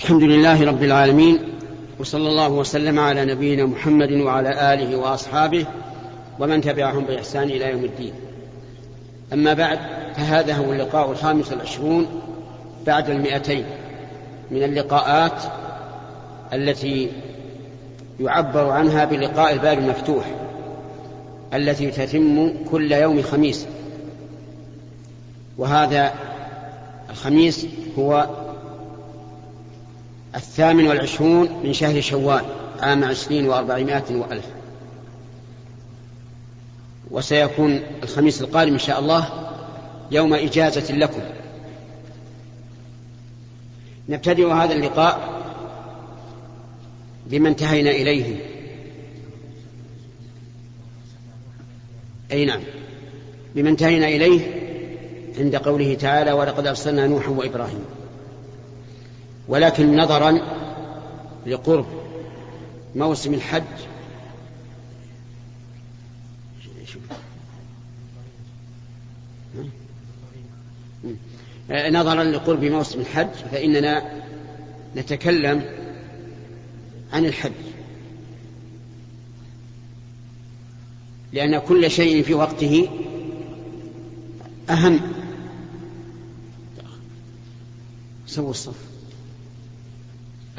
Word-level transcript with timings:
الحمد 0.00 0.22
لله 0.22 0.64
رب 0.66 0.82
العالمين 0.82 1.38
وصلى 1.98 2.28
الله 2.28 2.48
وسلم 2.48 2.98
على 2.98 3.24
نبينا 3.24 3.66
محمد 3.66 4.12
وعلى 4.12 4.74
آله 4.74 4.96
وأصحابه 4.96 5.66
ومن 6.38 6.60
تبعهم 6.60 7.04
بإحسان 7.04 7.42
إلى 7.42 7.70
يوم 7.70 7.84
الدين. 7.84 8.12
أما 9.32 9.54
بعد 9.54 9.78
فهذا 10.16 10.54
هو 10.54 10.72
اللقاء 10.72 11.10
الخامس 11.10 11.52
والعشرون 11.52 12.06
بعد 12.86 13.10
المئتين 13.10 13.64
من 14.50 14.62
اللقاءات 14.62 15.42
التي 16.52 17.10
يعبر 18.20 18.70
عنها 18.70 19.04
بلقاء 19.04 19.52
الباب 19.52 19.78
المفتوح 19.78 20.24
التي 21.54 21.90
تتم 21.90 22.52
كل 22.70 22.92
يوم 22.92 23.22
خميس. 23.22 23.66
وهذا 25.58 26.14
الخميس 27.10 27.66
هو 27.98 28.26
الثامن 30.34 30.86
والعشرون 30.86 31.60
من 31.64 31.72
شهر 31.72 32.00
شوال 32.00 32.44
عام 32.80 33.04
عشرين 33.04 33.48
وأربعمائة 33.48 34.16
وألف. 34.16 34.44
وسيكون 37.10 37.80
الخميس 38.02 38.42
القادم 38.42 38.72
إن 38.72 38.78
شاء 38.78 39.00
الله 39.00 39.28
يوم 40.10 40.34
إجازة 40.34 40.94
لكم. 40.94 41.22
نبتدئ 44.08 44.46
هذا 44.46 44.72
اللقاء 44.72 45.42
بما 47.26 47.48
انتهينا 47.48 47.90
إليه. 47.90 48.36
أي 52.32 52.44
نعم. 52.44 52.60
بما 53.54 53.68
انتهينا 53.68 54.08
إليه 54.08 54.40
عند 55.38 55.56
قوله 55.56 55.94
تعالى 55.94 56.32
ولقد 56.32 56.66
أرسلنا 56.66 57.06
نوحا 57.06 57.30
وإبراهيم. 57.30 57.84
ولكن 59.50 59.96
نظرا 59.96 60.40
لقرب 61.46 61.86
موسم 62.96 63.34
الحج. 63.34 63.62
نظرا 71.70 72.24
لقرب 72.24 72.64
موسم 72.64 73.00
الحج 73.00 73.28
فإننا 73.52 74.22
نتكلم 74.96 75.64
عن 77.12 77.24
الحج. 77.24 77.52
لأن 81.32 81.58
كل 81.58 81.90
شيء 81.90 82.22
في 82.22 82.34
وقته 82.34 82.88
أهم. 84.70 85.00
سووا 88.26 88.50
الصف. 88.50 88.89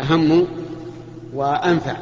أهم 0.01 0.47
وأنفع. 1.33 1.95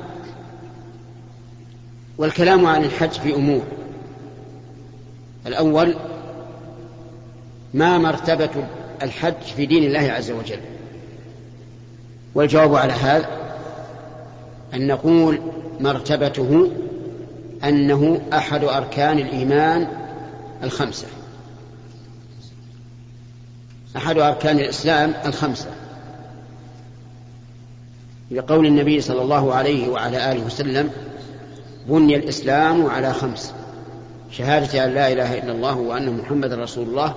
والكلام 2.18 2.66
عن 2.66 2.84
الحج 2.84 3.12
في 3.12 3.36
أمور. 3.36 3.64
الأول 5.48 5.96
ما 7.74 7.98
مرتبة 7.98 8.68
الحج 9.02 9.42
في 9.56 9.66
دين 9.66 9.84
الله 9.84 10.12
عز 10.12 10.32
وجل. 10.32 10.60
والجواب 12.36 12.76
على 12.76 12.94
هذا 12.94 13.30
أن 14.74 14.88
نقول 14.88 15.42
مرتبته 15.80 16.72
أنه 17.64 18.22
أحد 18.34 18.64
أركان 18.64 19.20
الإيمان 19.20 19.88
الخمسة. 20.64 21.08
أحد 23.98 24.18
أركان 24.18 24.60
الإسلام 24.60 25.14
الخمسة. 25.26 25.79
لقول 28.32 28.66
النبي 28.66 29.02
صلى 29.02 29.22
الله 29.22 29.54
عليه 29.54 29.90
وعلى 29.90 30.32
آله 30.32 30.46
وسلم 30.46 30.90
بني 31.88 32.16
الإسلام 32.16 32.86
على 32.86 33.14
خمس 33.14 33.54
شهادة 34.32 34.86
أن 34.86 34.94
لا 34.94 35.12
إله 35.12 35.38
إلا 35.38 35.52
الله 35.52 35.78
وأن 35.78 36.18
محمد 36.18 36.54
رسول 36.54 36.88
الله 36.88 37.16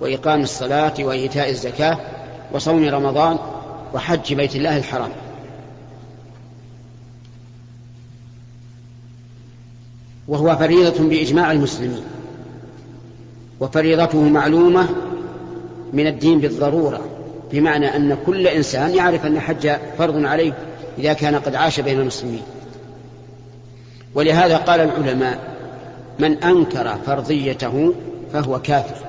وإقام 0.00 0.40
الصلاة 0.40 0.94
وإيتاء 1.00 1.50
الزكاة 1.50 1.98
وصوم 2.52 2.88
رمضان 2.88 3.38
وحج 3.94 4.34
بيت 4.34 4.56
الله 4.56 4.76
الحرام. 4.76 5.10
وهو 10.28 10.56
فريضة 10.56 11.08
بإجماع 11.08 11.52
المسلمين 11.52 12.04
وفريضته 13.60 14.22
معلومة 14.22 14.88
من 15.92 16.06
الدين 16.06 16.38
بالضرورة. 16.40 17.13
بمعنى 17.52 17.96
أن 17.96 18.16
كل 18.26 18.46
إنسان 18.46 18.94
يعرف 18.94 19.26
أن 19.26 19.36
الحج 19.36 19.70
فرض 19.98 20.24
عليه 20.24 20.52
إذا 20.98 21.12
كان 21.12 21.34
قد 21.34 21.54
عاش 21.54 21.80
بين 21.80 22.00
المسلمين. 22.00 22.42
ولهذا 24.14 24.56
قال 24.56 24.80
العلماء 24.80 25.38
من 26.18 26.44
أنكر 26.44 26.96
فرضيته 27.06 27.94
فهو 28.32 28.60
كافر. 28.60 29.06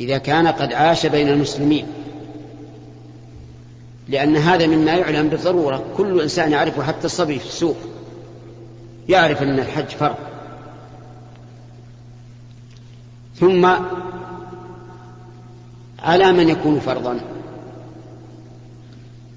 إذا 0.00 0.18
كان 0.18 0.46
قد 0.46 0.72
عاش 0.72 1.06
بين 1.06 1.28
المسلمين. 1.28 1.86
لأن 4.08 4.36
هذا 4.36 4.66
مما 4.66 4.92
يعلم 4.92 5.28
بالضرورة. 5.28 5.84
كل 5.96 6.20
إنسان 6.20 6.52
يعرفه 6.52 6.82
حتى 6.82 7.04
الصبي 7.04 7.38
في 7.38 7.46
السوق. 7.46 7.76
يعرف 9.08 9.42
أن 9.42 9.58
الحج 9.58 9.88
فرض. 9.88 10.16
ثم 13.40 13.68
على 16.04 16.32
من 16.32 16.48
يكون 16.48 16.80
فرضا. 16.80 17.20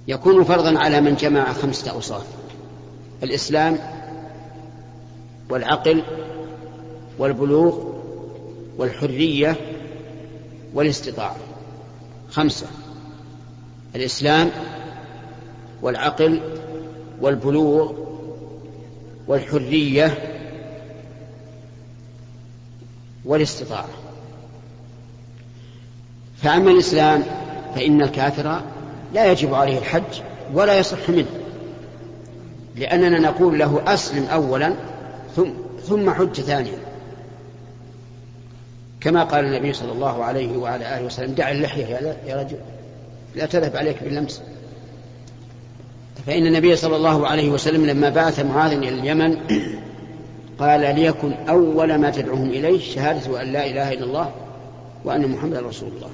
يكون 0.07 0.44
فرضا 0.44 0.79
على 0.79 1.01
من 1.01 1.16
جمع 1.16 1.53
خمسة 1.53 1.91
أوصاف. 1.91 2.25
الإسلام 3.23 3.78
والعقل 5.50 6.03
والبلوغ 7.19 7.83
والحرية 8.77 9.56
والاستطاعة. 10.73 11.38
خمسة. 12.31 12.67
الإسلام 13.95 14.51
والعقل 15.81 16.41
والبلوغ 17.22 17.94
والحرية 19.27 20.17
والاستطاعة. 23.25 24.06
فأما 26.43 26.71
الإسلام 26.71 27.23
فإن 27.75 28.01
الكافر 28.01 28.61
لا 29.13 29.31
يجب 29.31 29.53
عليه 29.53 29.77
الحج 29.77 30.21
ولا 30.53 30.79
يصح 30.79 31.09
منه 31.09 31.25
لأننا 32.75 33.19
نقول 33.19 33.59
له 33.59 33.81
أسلم 33.87 34.25
أولا 34.25 34.73
ثم 35.35 35.49
ثم 35.87 36.09
حج 36.09 36.41
ثانيا. 36.41 36.77
كما 39.01 39.23
قال 39.23 39.45
النبي 39.45 39.73
صلى 39.73 39.91
الله 39.91 40.23
عليه 40.23 40.57
وعلى 40.57 40.97
آله 40.97 41.05
وسلم 41.05 41.33
دع 41.33 41.51
اللحية 41.51 41.85
يا 42.25 42.35
رجل 42.35 42.57
لا 43.35 43.45
تذهب 43.45 43.77
عليك 43.77 44.03
باللمس. 44.03 44.41
فإن 46.25 46.47
النبي 46.47 46.75
صلى 46.75 46.95
الله 46.95 47.27
عليه 47.27 47.49
وسلم 47.49 47.85
لما 47.85 48.09
بعث 48.09 48.39
معاذ 48.39 48.71
إلى 48.71 48.89
اليمن 48.89 49.37
قال 50.59 50.95
ليكن 50.95 51.31
أول 51.49 51.95
ما 51.95 52.09
تدعوهم 52.09 52.49
إليه 52.49 52.79
شهادة 52.79 53.41
أن 53.41 53.47
لا 53.53 53.65
إله 53.65 53.93
إلا 53.93 54.03
الله 54.03 54.31
وأن 55.05 55.27
محمدا 55.27 55.61
رسول 55.61 55.89
الله. 55.89 56.09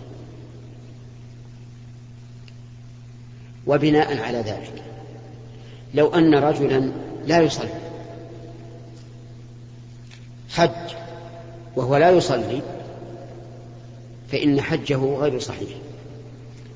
وبناء 3.67 4.19
على 4.19 4.37
ذلك. 4.37 4.83
لو 5.93 6.07
أن 6.07 6.35
رجلا 6.35 6.91
لا 7.27 7.41
يصلي 7.41 7.69
حج 10.49 10.93
وهو 11.75 11.97
لا 11.97 12.11
يصلي 12.11 12.61
فإن 14.31 14.61
حجه 14.61 14.97
غير 14.97 15.39
صحيح. 15.39 15.69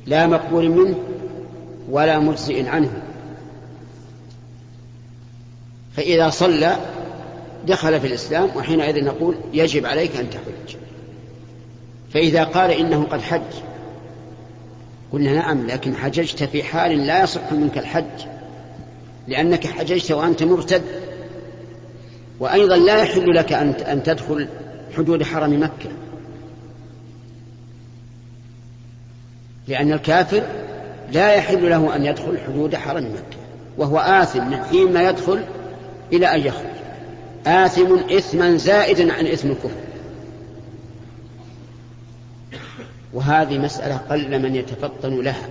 لا 0.05 0.27
مقبول 0.27 0.69
منه 0.69 0.95
ولا 1.89 2.19
مجزئ 2.19 2.67
عنه. 2.67 3.03
فإذا 5.95 6.29
صلى 6.29 6.77
دخل 7.67 7.99
في 7.99 8.07
الإسلام 8.07 8.49
وحينئذ 8.55 9.05
نقول 9.05 9.35
يجب 9.53 9.85
عليك 9.85 10.15
أن 10.15 10.29
تحج. 10.29 10.77
فإذا 12.13 12.43
قال 12.43 12.71
إنه 12.71 13.03
قد 13.03 13.21
حج 13.21 13.66
قلنا 15.11 15.33
نعم 15.33 15.67
لكن 15.67 15.95
حججت 15.95 16.43
في 16.43 16.63
حال 16.63 17.07
لا 17.07 17.23
يصح 17.23 17.51
منك 17.51 17.77
الحج 17.77 18.25
لأنك 19.27 19.67
حججت 19.67 20.11
وأنت 20.11 20.43
مرتد. 20.43 20.81
وأيضا 22.39 22.77
لا 22.77 22.97
يحل 22.97 23.35
لك 23.35 23.53
أن 23.53 24.03
تدخل 24.03 24.47
حدود 24.97 25.23
حرم 25.23 25.63
مكة 25.63 25.89
لأن 29.67 29.91
الكافر 29.91 30.43
لا 31.11 31.33
يحل 31.33 31.69
له 31.69 31.95
أن 31.95 32.05
يدخل 32.05 32.37
حدود 32.47 32.75
حرم 32.75 33.03
مكة 33.03 33.37
وهو 33.77 33.97
آثم 33.97 34.47
من 34.47 34.63
حين 34.63 34.93
ما 34.93 35.09
يدخل 35.09 35.43
إلى 36.13 36.25
أن 36.35 36.39
يخرج. 36.39 36.77
آثم 37.47 37.93
إثما 37.93 38.57
زائدا 38.57 39.13
عن 39.13 39.27
إثم 39.27 39.51
الكفر. 39.51 39.86
وهذه 43.27 43.57
مسألة 43.57 43.97
قل 43.97 44.41
من 44.41 44.55
يتفطن 44.55 45.21
لها. 45.21 45.49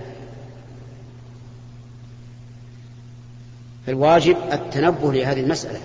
فالواجب 3.87 4.37
التنبه 4.51 5.13
لهذه 5.13 5.39
المسألة. 5.39 5.79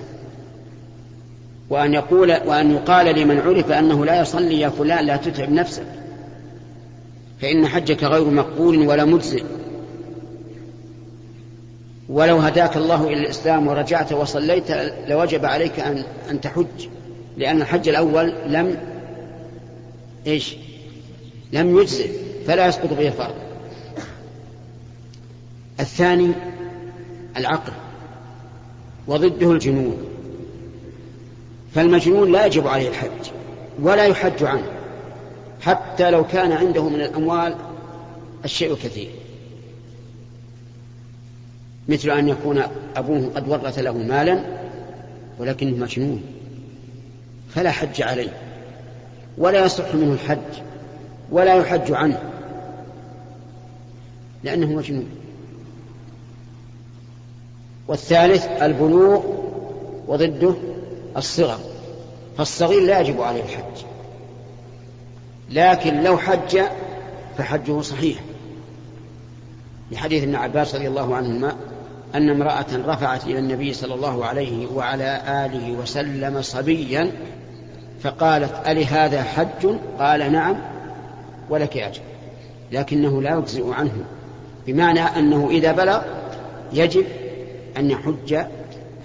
وأن 1.70 1.94
يقول 1.94 2.30
وأن 2.46 2.70
يقال 2.70 3.18
لمن 3.18 3.38
عرف 3.38 3.72
أنه 3.72 4.04
لا 4.04 4.20
يصلي 4.20 4.60
يا 4.60 4.68
فلان 4.68 5.06
لا 5.06 5.16
تتعب 5.16 5.50
نفسك. 5.50 5.86
فإن 7.40 7.66
حجك 7.66 8.04
غير 8.04 8.24
مقبول 8.24 8.78
ولا 8.78 9.04
مجزئ. 9.04 9.44
ولو 12.08 12.38
هداك 12.38 12.76
الله 12.76 13.04
إلى 13.04 13.20
الإسلام 13.20 13.66
ورجعت 13.66 14.12
وصليت 14.12 14.70
لوجب 15.08 15.44
عليك 15.44 15.80
أن 15.80 16.04
أن 16.30 16.40
تحج. 16.40 16.88
لأن 17.36 17.62
الحج 17.62 17.88
الأول 17.88 18.34
لم 18.46 18.76
إيش؟ 20.26 20.56
لم 21.52 21.78
يجزئ 21.78 22.10
فلا 22.46 22.66
يسقط 22.66 22.92
به 22.92 23.08
الفرض 23.08 23.34
الثاني 25.80 26.32
العقل 27.36 27.72
وضده 29.06 29.52
الجنون. 29.52 29.96
فالمجنون 31.74 32.32
لا 32.32 32.46
يجب 32.46 32.66
عليه 32.66 32.88
الحج 32.88 33.30
ولا 33.80 34.04
يحج 34.04 34.44
عنه 34.44 34.66
حتى 35.60 36.10
لو 36.10 36.26
كان 36.26 36.52
عنده 36.52 36.88
من 36.88 37.00
الأموال 37.00 37.56
الشيء 38.44 38.72
الكثير. 38.72 39.10
مثل 41.88 42.10
أن 42.10 42.28
يكون 42.28 42.62
أبوه 42.96 43.30
قد 43.34 43.48
ورث 43.48 43.78
له 43.78 43.98
مالا 43.98 44.44
ولكنه 45.38 45.76
مجنون 45.76 46.22
فلا 47.54 47.70
حج 47.70 48.02
عليه 48.02 48.32
ولا 49.38 49.64
يصح 49.64 49.94
منه 49.94 50.12
الحج. 50.12 50.71
ولا 51.32 51.54
يحج 51.54 51.92
عنه. 51.92 52.22
لأنه 54.44 54.66
مجنون. 54.66 55.08
والثالث 57.88 58.46
البلوغ 58.46 59.22
وضده 60.06 60.54
الصغر. 61.16 61.58
فالصغير 62.38 62.82
لا 62.82 63.00
يجب 63.00 63.20
عليه 63.20 63.42
الحج. 63.42 63.84
لكن 65.50 66.02
لو 66.02 66.18
حج 66.18 66.60
فحجه 67.38 67.80
صحيح. 67.80 68.18
لحديث 69.90 70.22
ابن 70.22 70.34
عباس 70.34 70.74
رضي 70.74 70.88
الله 70.88 71.16
عنهما 71.16 71.56
أن 72.14 72.30
امرأة 72.30 72.66
رفعت 72.86 73.24
إلى 73.24 73.38
النبي 73.38 73.72
صلى 73.72 73.94
الله 73.94 74.26
عليه 74.26 74.66
وعلى 74.66 75.22
آله 75.28 75.72
وسلم 75.72 76.42
صبيا 76.42 77.10
فقالت 78.02 78.68
ألي 78.68 78.84
هذا 78.84 79.22
حج؟ 79.22 79.76
قال 79.98 80.32
نعم. 80.32 80.71
ولك 81.50 81.76
أجر 81.76 82.00
لكنه 82.72 83.22
لا 83.22 83.38
يجزئ 83.38 83.70
عنه 83.72 84.04
بمعنى 84.66 85.00
أنه 85.00 85.50
إذا 85.50 85.72
بلغ 85.72 86.02
يجب 86.72 87.06
أن 87.76 87.90
يحج 87.90 88.44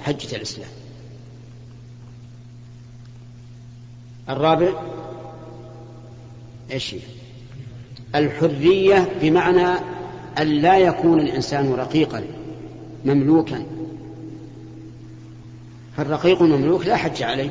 حجة 0.04 0.36
الإسلام. 0.36 0.70
الرابع 4.30 4.70
إيش 6.72 6.96
الحرية 8.16 9.10
بمعنى 9.22 9.80
أن 10.38 10.48
لا 10.48 10.78
يكون 10.78 11.20
الإنسان 11.20 11.74
رقيقا 11.74 12.24
مملوكا. 13.06 13.64
فالرقيق 15.98 16.42
المملوك 16.42 16.86
لا 16.86 16.96
حج 16.96 17.24
عليه 17.24 17.50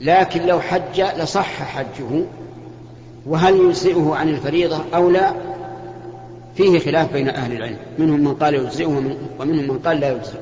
لكن 0.00 0.46
لو 0.46 0.60
حج 0.60 1.00
لصح 1.00 1.62
حجه 1.62 2.24
وهل 3.26 3.56
يجزئه 3.56 4.14
عن 4.14 4.28
الفريضة 4.28 4.80
أو 4.94 5.10
لا؟ 5.10 5.32
فيه 6.56 6.78
خلاف 6.78 7.12
بين 7.12 7.28
أهل 7.28 7.52
العلم. 7.52 7.78
منهم 7.98 8.20
من 8.20 8.34
قال 8.34 8.54
يجزئه 8.54 8.86
ومنهم 9.38 9.68
من 9.68 9.78
قال 9.78 10.00
لا 10.00 10.12
يجزئه. 10.12 10.40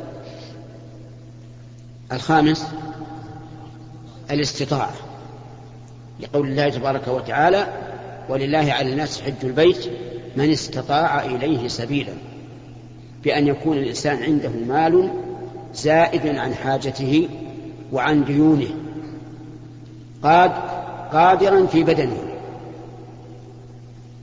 الخامس 2.12 2.66
الاستطاعة. 4.30 4.92
لقول 6.20 6.48
الله 6.48 6.68
تبارك 6.68 7.08
وتعالى 7.08 7.66
ولله 8.28 8.72
على 8.72 8.92
الناس 8.92 9.20
حج 9.20 9.44
البيت 9.44 9.90
من 10.36 10.50
استطاع 10.50 11.24
إليه 11.24 11.68
سبيلا. 11.68 12.12
بأن 13.24 13.46
يكون 13.46 13.78
الإنسان 13.78 14.22
عنده 14.22 14.50
مال 14.68 15.10
زائد 15.74 16.26
عن 16.26 16.54
حاجته 16.54 17.28
وعن 17.92 18.24
ديونه. 18.24 18.70
قاد 20.22 20.52
قادرا 21.12 21.66
في 21.66 21.84
بدنه. 21.84 22.29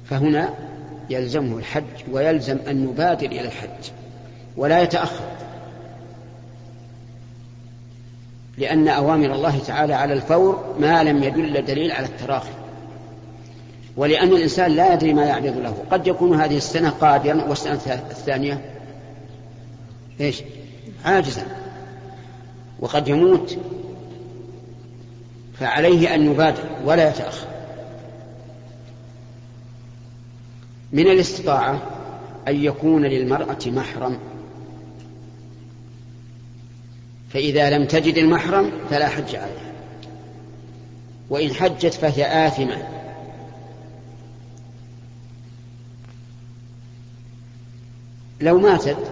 فهنا 0.10 0.54
يلزمه 1.10 1.58
الحج 1.58 1.84
ويلزم 2.12 2.58
أن 2.68 2.84
يبادر 2.84 3.26
إلى 3.26 3.42
الحج 3.42 3.92
ولا 4.58 4.82
يتأخر. 4.82 5.26
لأن 8.58 8.88
أوامر 8.88 9.34
الله 9.36 9.60
تعالى 9.60 9.94
على 9.94 10.14
الفور 10.14 10.76
ما 10.80 11.04
لم 11.04 11.24
يدل 11.24 11.66
دليل 11.66 11.92
على 11.92 12.06
التراخي. 12.06 12.52
ولأن 13.98 14.28
الإنسان 14.28 14.72
لا 14.72 14.94
يدري 14.94 15.14
ما 15.14 15.26
يعرض 15.26 15.58
له. 15.58 15.84
قد 15.92 16.08
يكون 16.08 16.42
هذه 16.42 16.58
السنة 16.58 16.90
قادرا 16.90 17.44
والسنة 17.44 17.74
الثانية 18.12 18.62
إيش؟ 20.22 20.44
عاجزا. 21.06 21.46
وقد 22.80 23.08
يموت. 23.08 23.58
فعليه 25.60 26.16
أن 26.16 26.32
يبادر 26.32 26.64
ولا 26.86 27.10
يتأخر. 27.10 27.57
من 30.92 31.08
الاستطاعة 31.08 31.82
أن 32.48 32.64
يكون 32.64 33.06
للمرأة 33.06 33.60
محرم. 33.66 34.20
فإذا 37.30 37.70
لم 37.70 37.86
تجد 37.86 38.18
المحرم 38.18 38.72
فلا 38.90 39.08
حج 39.08 39.36
عليها. 39.36 39.74
وإن 41.30 41.54
حجت 41.54 41.94
فهي 41.94 42.48
آثمة. 42.48 42.98
لو 48.42 48.60
ماتت 48.60 49.12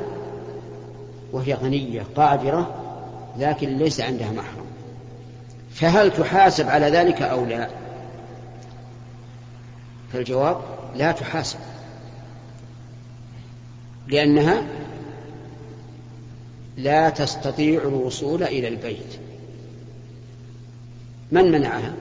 وهي 1.31 1.53
غنية 1.53 2.03
قادرة 2.15 2.75
لكن 3.37 3.77
ليس 3.77 4.01
عندها 4.01 4.31
محرم 4.31 4.65
فهل 5.71 6.11
تحاسب 6.11 6.69
على 6.69 6.85
ذلك 6.85 7.21
أو 7.21 7.45
لا؟ 7.45 7.69
فالجواب 10.15 10.61
لا 10.95 11.11
تحاسب. 11.11 11.59
لأنها 14.07 14.61
لا 16.77 17.09
تستطيع 17.09 17.81
الوصول 17.81 18.43
إلى 18.43 18.67
البيت. 18.67 19.19
من 21.31 21.51
منعها؟ 21.51 21.93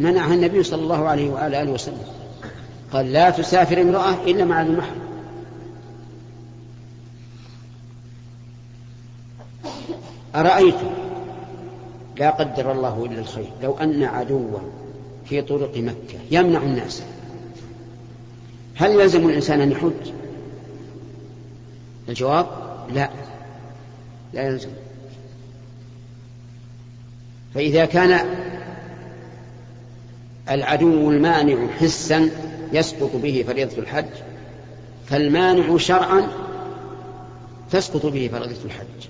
منعها 0.00 0.34
النبي 0.34 0.62
صلى 0.62 0.82
الله 0.82 1.08
عليه 1.08 1.30
وآله 1.30 1.70
وسلم. 1.70 2.06
قال 2.92 3.12
لا 3.12 3.30
تسافر 3.30 3.80
امرأة 3.80 4.14
إلا 4.24 4.44
مع 4.44 4.62
المحرم. 4.62 5.08
أرأيتم؟ 10.34 10.90
لا 12.16 12.30
قدر 12.30 12.72
الله 12.72 13.04
إلا 13.04 13.20
الخير. 13.20 13.50
لو 13.62 13.78
أن 13.78 14.02
عدوا 14.02 14.58
في 15.28 15.42
طرق 15.42 15.76
مكة 15.76 16.18
يمنع 16.30 16.62
الناس. 16.62 17.02
هل 18.74 18.90
يلزم 18.90 19.28
الإنسان 19.28 19.60
أن 19.60 19.72
يحج؟ 19.72 20.12
الجواب 22.08 22.46
لا 22.94 23.10
لا 24.34 24.42
يلزم. 24.42 24.68
فإذا 27.54 27.84
كان 27.84 28.28
العدو 30.50 31.10
المانع 31.10 31.66
حسا 31.80 32.30
يسقط 32.72 33.16
به 33.16 33.44
فريضة 33.46 33.78
الحج 33.78 34.08
فالمانع 35.06 35.76
شرعا 35.76 36.28
تسقط 37.70 38.06
به 38.06 38.28
فريضة 38.32 38.64
الحج. 38.64 39.08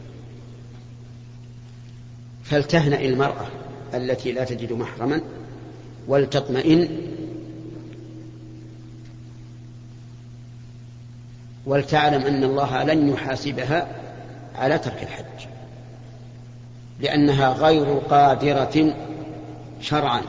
فلتهنأ 2.45 3.01
المرأة 3.01 3.47
التي 3.95 4.33
لا 4.33 4.45
تجد 4.45 4.73
محرما 4.73 5.21
ولتطمئن 6.09 6.89
ولتعلم 11.67 12.23
أن 12.23 12.45
الله 12.45 12.85
لن 12.85 13.09
يحاسبها 13.09 13.89
على 14.55 14.79
ترك 14.79 15.03
الحج 15.03 15.49
لأنها 17.01 17.53
غير 17.53 17.99
قادرة 17.99 18.97
شرعا. 19.81 20.23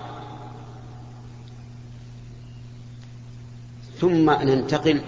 ثم 3.99 4.31
ننتقل 4.31 5.01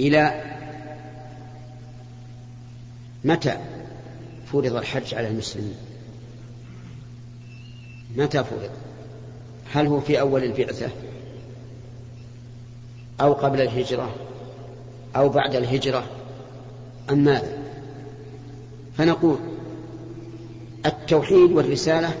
إلى 0.00 0.42
متى 3.24 3.58
فرض 4.52 4.76
الحج 4.76 5.14
على 5.14 5.28
المسلمين. 5.28 5.91
متى 8.16 8.44
فرض؟ 8.44 8.70
هل 9.72 9.86
هو 9.86 10.00
في 10.00 10.20
أول 10.20 10.44
البعثة 10.44 10.90
أو 13.20 13.32
قبل 13.32 13.60
الهجرة؟ 13.60 14.14
أو 15.16 15.28
بعد 15.28 15.54
الهجرة؟ 15.54 16.04
أم 17.10 17.18
ماذا؟ 17.18 17.58
فنقول 18.98 19.38
التوحيد 20.86 21.52
والرسالة 21.52 22.14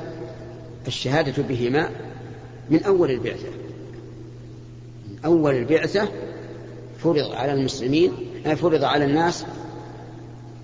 الشهادة 0.86 1.42
بهما 1.42 1.90
من 2.70 2.84
أول 2.84 3.10
البعثة. 3.10 3.48
من 5.08 5.18
أول 5.24 5.54
البعثة 5.54 6.08
فرض 6.98 7.32
على 7.32 7.52
المسلمين 7.52 8.12
فرض 8.56 8.84
على 8.84 9.04
الناس 9.04 9.46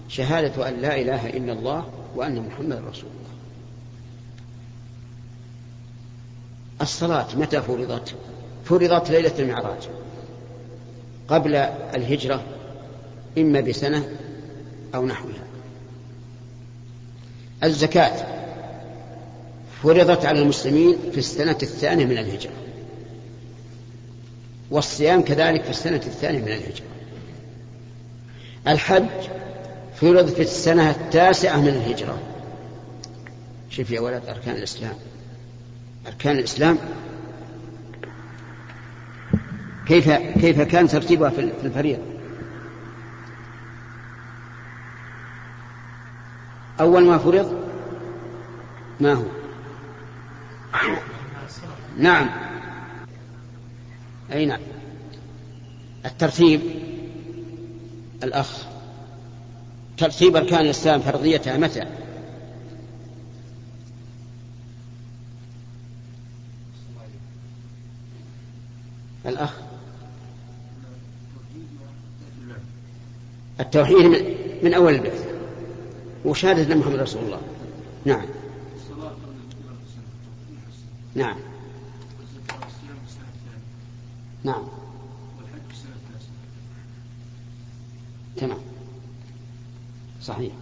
شهادة 0.08 0.68
أن 0.68 0.74
لا 0.74 1.00
إله 1.00 1.28
إلا 1.28 1.52
الله 1.52 1.84
وأن 2.16 2.46
محمد 2.46 2.82
رسول 2.88 3.10
الله. 3.10 3.37
الصلاة 6.80 7.26
متى 7.36 7.62
فرضت؟ 7.62 8.14
فرضت 8.64 9.10
ليلة 9.10 9.32
المعراج. 9.38 9.88
قبل 11.28 11.54
الهجرة 11.94 12.42
إما 13.38 13.60
بسنة 13.60 14.08
أو 14.94 15.06
نحوها. 15.06 15.44
الزكاة 17.64 18.26
فرضت 19.82 20.24
على 20.24 20.42
المسلمين 20.42 20.96
في 21.12 21.18
السنة 21.18 21.58
الثانية 21.62 22.04
من 22.04 22.18
الهجرة. 22.18 22.52
والصيام 24.70 25.22
كذلك 25.22 25.64
في 25.64 25.70
السنة 25.70 25.96
الثانية 25.96 26.38
من 26.38 26.48
الهجرة. 26.48 26.86
الحج 28.68 29.28
فرض 30.00 30.28
في 30.28 30.42
السنة 30.42 30.90
التاسعة 30.90 31.60
من 31.60 31.68
الهجرة. 31.68 32.18
شوف 33.70 33.90
يا 33.90 34.00
ولد 34.00 34.22
أركان 34.28 34.54
الإسلام. 34.54 34.94
أركان 36.06 36.38
الإسلام؟ 36.38 36.78
كيف 39.86 40.10
كيف 40.10 40.60
كان 40.60 40.88
ترتيبها 40.88 41.30
في 41.30 41.40
الفريضة 41.64 42.02
أول 46.80 47.04
ما 47.04 47.18
فرض 47.18 47.64
ما 49.00 49.12
هو؟ 49.12 49.24
نعم. 51.98 52.30
أي 54.32 54.46
نعم. 54.46 54.60
الترتيب 56.06 56.60
الأخ. 58.22 58.66
ترتيب 59.98 60.36
أركان 60.36 60.60
الإسلام 60.60 61.00
فرضيتها 61.00 61.56
متى؟ 61.56 61.86
الأخ. 69.28 69.52
التوحيد 73.60 73.96
من, 73.96 74.34
من 74.62 74.74
أول 74.74 74.94
البعثة 74.94 75.24
وشهادة 76.24 76.72
أن 76.72 76.78
محمد 76.78 76.94
رسول 76.94 77.24
الله. 77.24 77.40
نعم. 78.04 78.26
نعم. 81.14 81.36
نعم. 84.44 84.62
تمام. 88.36 88.58
صحيح. 90.22 90.52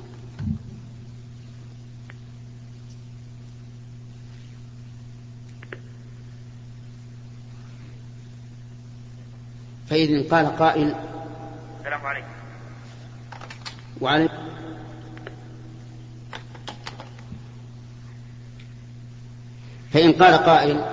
فإذا 9.96 10.36
قال 10.36 10.56
قائل. 10.56 10.94
السلام 11.80 12.06
عليكم. 12.06 12.26
وعليكم 14.00 14.34
فإن 19.92 20.12
قال 20.12 20.34
قائل 20.34 20.84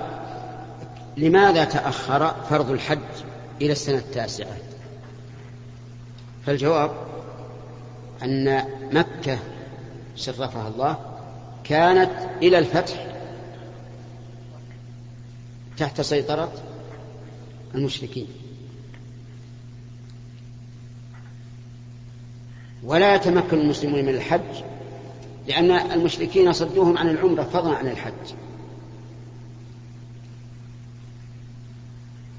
لماذا 1.16 1.64
تأخر 1.64 2.34
فرض 2.50 2.70
الحج 2.70 2.98
إلى 3.62 3.72
السنة 3.72 3.98
التاسعة؟ 3.98 4.56
فالجواب 6.46 6.90
أن 8.22 8.64
مكة 8.92 9.38
شرفها 10.16 10.68
الله 10.68 10.98
كانت 11.64 12.10
إلى 12.42 12.58
الفتح 12.58 13.06
تحت 15.76 16.00
سيطرة 16.00 16.52
المشركين. 17.74 18.43
ولا 22.84 23.14
يتمكن 23.14 23.58
المسلمون 23.58 24.04
من 24.04 24.14
الحج 24.14 24.62
لأن 25.48 25.70
المشركين 25.70 26.52
صدوهم 26.52 26.98
عن 26.98 27.08
العمرة 27.08 27.42
فضلا 27.42 27.76
عن 27.76 27.86
الحج. 27.86 28.34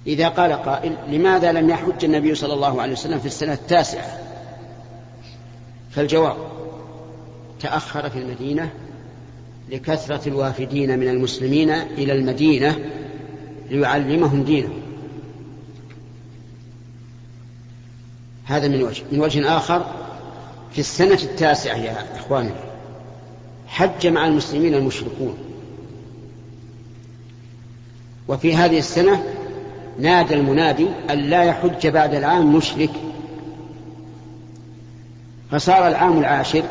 إذا 0.07 0.27
قال 0.27 0.53
قائل 0.53 0.97
لماذا 1.07 1.51
لم 1.51 1.69
يحج 1.69 2.05
النبي 2.05 2.35
صلى 2.35 2.53
الله 2.53 2.81
عليه 2.81 2.93
وسلم 2.93 3.19
في 3.19 3.25
السنة 3.25 3.53
التاسعة؟ 3.53 4.19
فالجواب 5.91 6.37
تأخر 7.59 8.09
في 8.09 8.19
المدينة 8.19 8.69
لكثرة 9.69 10.29
الوافدين 10.29 10.99
من 10.99 11.07
المسلمين 11.07 11.69
إلى 11.69 12.13
المدينة 12.13 12.79
ليعلمهم 13.69 14.43
دينهم. 14.43 14.81
هذا 18.45 18.67
من 18.67 18.83
وجه 18.83 19.03
من 19.11 19.19
وجه 19.19 19.57
آخر 19.57 20.04
في 20.71 20.79
السنة 20.79 21.19
التاسعة 21.23 21.75
يا 21.75 21.97
إخواني 22.15 22.51
حج 23.67 24.07
مع 24.07 24.27
المسلمين 24.27 24.73
المشركون. 24.73 25.37
وفي 28.27 28.55
هذه 28.55 28.79
السنة 28.79 29.23
نادى 29.99 30.33
المنادي 30.33 30.87
أن 31.09 31.17
لا 31.17 31.43
يحج 31.43 31.87
بعد 31.87 32.15
العام 32.15 32.55
مشرك. 32.55 32.89
فصار 35.51 35.87
العام 35.87 36.19
العاشر 36.19 36.63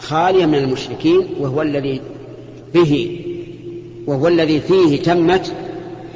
خاليا 0.00 0.46
من 0.46 0.54
المشركين 0.54 1.26
وهو 1.40 1.62
الذي 1.62 2.00
به 2.74 3.20
وهو 4.06 4.28
الذي 4.28 4.60
فيه 4.60 5.02
تمت 5.02 5.52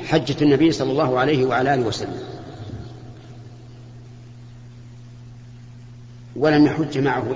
حجة 0.06 0.36
النبي 0.42 0.72
صلى 0.72 0.90
الله 0.90 1.18
عليه 1.18 1.46
وعلى 1.46 1.74
آله 1.74 1.86
وسلم. 1.86 2.35
ولم 6.36 6.66
يحج 6.66 6.98
معه 6.98 7.32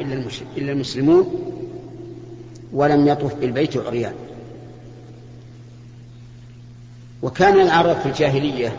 إلا, 0.57 0.73
المسلمون 0.73 1.27
ولم 2.73 3.09
يطف 3.09 3.35
بالبيت 3.35 3.77
عريان. 3.77 4.15
وكان 7.23 7.61
العرب 7.61 7.97
في 7.97 8.07
الجاهلية 8.07 8.77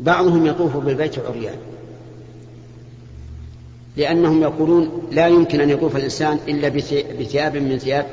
بعضهم 0.00 0.46
يطوف 0.46 0.76
بالبيت 0.76 1.18
عريان 1.18 1.56
لأنهم 3.96 4.42
يقولون 4.42 5.08
لا 5.10 5.26
يمكن 5.26 5.60
أن 5.60 5.70
يطوف 5.70 5.96
الإنسان 5.96 6.38
إلا 6.48 6.68
بثياب 7.18 7.56
من 7.56 7.78
ثياب 7.78 8.06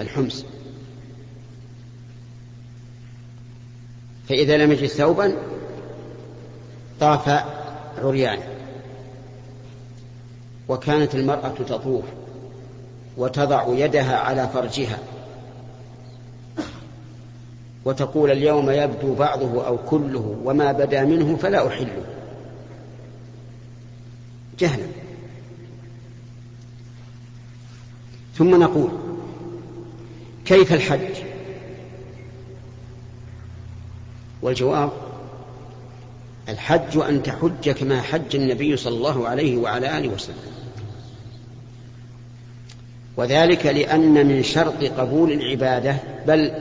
الحمص. 0.00 0.44
فإذا 4.28 4.56
لم 4.56 4.72
يجد 4.72 4.86
ثوبا 4.86 5.32
طاف 7.00 7.57
عريان. 7.98 8.38
وكانت 10.68 11.14
المرأة 11.14 11.48
تطوف 11.48 12.04
وتضع 13.16 13.66
يدها 13.68 14.16
على 14.16 14.48
فرجها 14.48 14.98
وتقول 17.84 18.30
اليوم 18.30 18.70
يبدو 18.70 19.14
بعضه 19.14 19.66
أو 19.66 19.78
كله 19.78 20.36
وما 20.44 20.72
بدا 20.72 21.04
منه 21.04 21.36
فلا 21.36 21.68
أحله 21.68 22.02
جهلا. 24.58 24.86
ثم 28.34 28.60
نقول 28.60 28.90
كيف 30.44 30.72
الحج؟ 30.72 31.22
والجواب 34.42 34.90
الحج 36.48 36.96
أن 36.96 37.22
تحج 37.22 37.70
كما 37.70 38.00
حج 38.02 38.36
النبي 38.36 38.76
صلى 38.76 38.96
الله 38.96 39.28
عليه 39.28 39.56
وعلى 39.56 39.98
آله 39.98 40.08
وسلم. 40.08 40.34
وذلك 43.16 43.66
لأن 43.66 44.26
من 44.26 44.42
شرط 44.42 44.84
قبول 44.84 45.32
العبادة 45.32 45.96
بل 46.26 46.52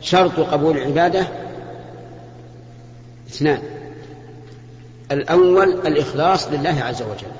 شرط 0.00 0.40
قبول 0.40 0.76
العبادة 0.76 1.26
اثنان. 3.28 3.62
الأول 5.12 5.86
الإخلاص 5.86 6.48
لله 6.48 6.82
عز 6.82 7.02
وجل 7.02 7.32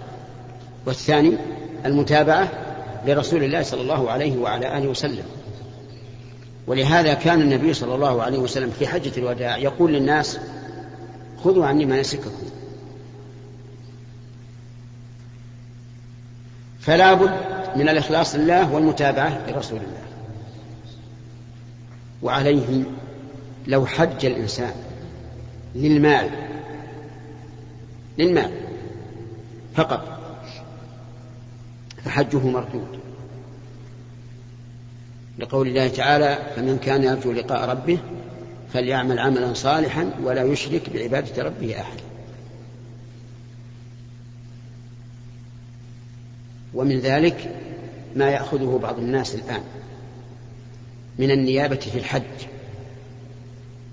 والثاني 0.87 1.37
المتابعة 1.87 2.49
لرسول 3.07 3.45
الله 3.45 3.63
صلى 3.63 3.81
الله 3.81 4.11
عليه 4.11 4.39
وعلى 4.39 4.79
آله 4.79 4.89
وسلم. 4.89 5.25
ولهذا 6.67 7.15
كان 7.15 7.41
النبي 7.41 7.75
صلى 7.75 7.95
الله 7.95 8.23
عليه 8.23 8.39
وسلم 8.39 8.71
في 8.79 8.87
حجة 8.87 9.13
الوداع 9.17 9.57
يقول 9.59 9.93
للناس 9.93 10.39
خذوا 11.45 11.67
عني 11.67 11.87
مناسككم. 11.87 12.31
فلا 16.81 17.15
بد 17.15 17.31
من 17.77 17.89
الإخلاص 17.89 18.35
لله 18.35 18.73
والمتابعة 18.73 19.51
لرسول 19.51 19.79
الله. 19.79 20.03
وعليه 22.23 22.85
لو 23.67 23.87
حج 23.87 24.27
الإنسان 24.27 24.75
للمال 25.75 26.31
للمال 28.19 28.51
فقط 29.75 30.21
فحجه 32.05 32.39
مردود. 32.39 33.01
لقول 35.39 35.69
الله 35.69 35.89
تعالى 35.89 36.39
فمن 36.57 36.79
كان 36.79 37.05
يرجو 37.05 37.33
لقاء 37.33 37.71
ربه 37.71 37.99
فليعمل 38.73 39.19
عملا 39.19 39.55
صالحا 39.55 40.11
ولا 40.23 40.43
يشرك 40.43 40.91
بعبادة 40.91 41.43
ربه 41.43 41.81
أحدا 41.81 42.03
ومن 46.75 46.99
ذلك 46.99 47.55
ما 48.17 48.31
يأخذه 48.31 48.81
بعض 48.83 48.99
الناس 48.99 49.35
الآن 49.35 49.63
من 51.19 51.31
النيابة 51.31 51.77
في 51.77 51.99
الحج. 51.99 52.23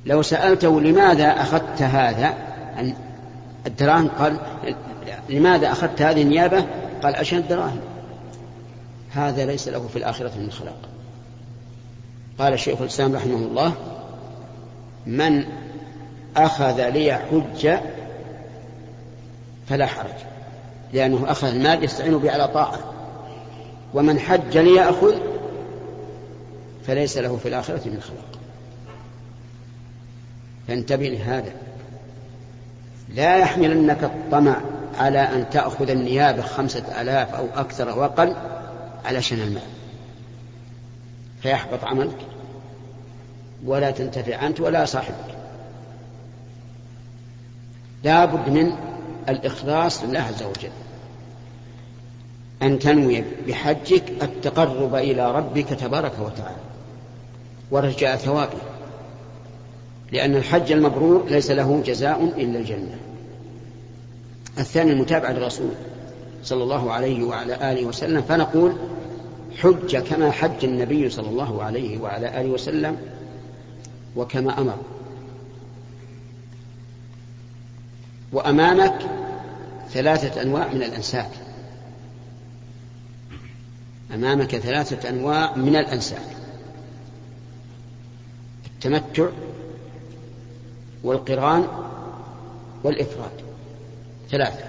لو 0.06 0.22
سألته 0.22 0.82
لماذا 0.82 1.28
أخذت 1.28 1.82
هذا 1.82 2.34
الدراهم 3.68 4.08
قال 4.08 4.40
لماذا 5.30 5.72
أخذت 5.72 6.02
هذه 6.02 6.22
النيابة؟ 6.22 6.66
قال 7.04 7.16
عشان 7.16 7.40
الدراهم 7.40 7.80
هذا 9.12 9.46
ليس 9.46 9.68
له 9.68 9.88
في 9.88 9.96
الآخرة 9.96 10.32
من 10.38 10.52
خلاق. 10.52 10.90
قال 12.40 12.54
الشيخ 12.54 12.82
الإسلام 12.82 13.16
رحمه 13.16 13.36
الله 13.36 13.74
من 15.08 15.46
أخذ 16.38 16.90
ليحج 16.90 17.78
فلا 19.70 19.86
حرج 19.86 20.28
لأنه 20.94 21.32
أخذ 21.32 21.48
المال 21.48 21.84
يستعين 21.84 22.18
به 22.18 22.32
على 22.32 22.48
طاعة 22.48 22.80
ومن 23.94 24.20
حج 24.20 24.58
ليأخذ 24.58 25.16
فليس 26.88 27.18
له 27.18 27.38
في 27.38 27.48
الآخرة 27.48 27.82
من 27.86 28.02
خلاق. 28.02 28.40
فانتبه 30.68 31.06
لهذا. 31.06 31.52
لا 33.16 33.38
يحملنك 33.38 34.04
الطمع 34.04 34.62
على 35.00 35.20
أن 35.20 35.50
تأخذ 35.50 35.90
النيابة 35.90 36.42
خمسة 36.42 37.02
آلاف 37.02 37.36
أو 37.36 37.48
أكثر 37.56 37.92
أو 37.92 38.06
أقل 38.06 38.36
علشان 39.06 39.40
المال. 39.40 39.62
فيحبط 41.42 41.84
عملك. 41.84 42.37
ولا 43.68 43.92
تنتفع 43.92 44.48
أنت 44.48 44.60
ولا 44.60 44.86
صاحبك. 44.86 45.38
لا 48.04 48.26
بد 48.26 48.50
من 48.50 48.72
الإخلاص 49.30 50.04
لله 50.04 50.20
عز 50.20 50.44
وجل. 50.44 50.72
أن 52.62 52.80
تنوي 52.80 53.24
بحجك 53.48 54.04
التقرب 54.24 54.96
إلى 54.96 55.32
ربك 55.32 55.70
تبارك 55.70 56.14
وتعالى. 56.20 56.58
ورجاء 57.72 58.16
ثوابه. 58.16 58.60
لأن 60.12 60.36
الحج 60.36 60.72
المبرور 60.72 61.26
ليس 61.30 61.52
له 61.52 61.84
جزاء 61.86 62.24
إلا 62.24 62.60
الجنة. 62.60 62.98
الثاني 64.60 64.92
المتابعة 64.92 65.32
للرسول 65.32 65.72
صلى 66.44 66.64
الله 66.64 66.92
عليه 66.92 67.24
وعلى 67.24 67.72
آله 67.72 67.86
وسلم 67.86 68.22
فنقول 68.22 68.74
حج 69.58 69.98
كما 69.98 70.32
حج 70.32 70.66
النبي 70.66 71.10
صلى 71.10 71.30
الله 71.30 71.64
عليه 71.64 71.98
وعلى 72.02 72.42
آله 72.42 72.50
وسلم 72.50 72.98
وكما 74.18 74.62
أمر. 74.62 74.78
وأمامك 78.32 79.00
ثلاثة 79.90 80.42
أنواع 80.42 80.68
من 80.68 80.84
الأنساك 80.84 81.30
أمامك 84.14 84.56
ثلاثة 84.56 85.10
أنواع 85.10 85.56
من 85.56 85.76
الأنساك 85.76 86.38
التمتع 88.66 89.28
والقران 91.04 91.68
والإفراد. 92.84 93.32
ثلاثة. 94.32 94.66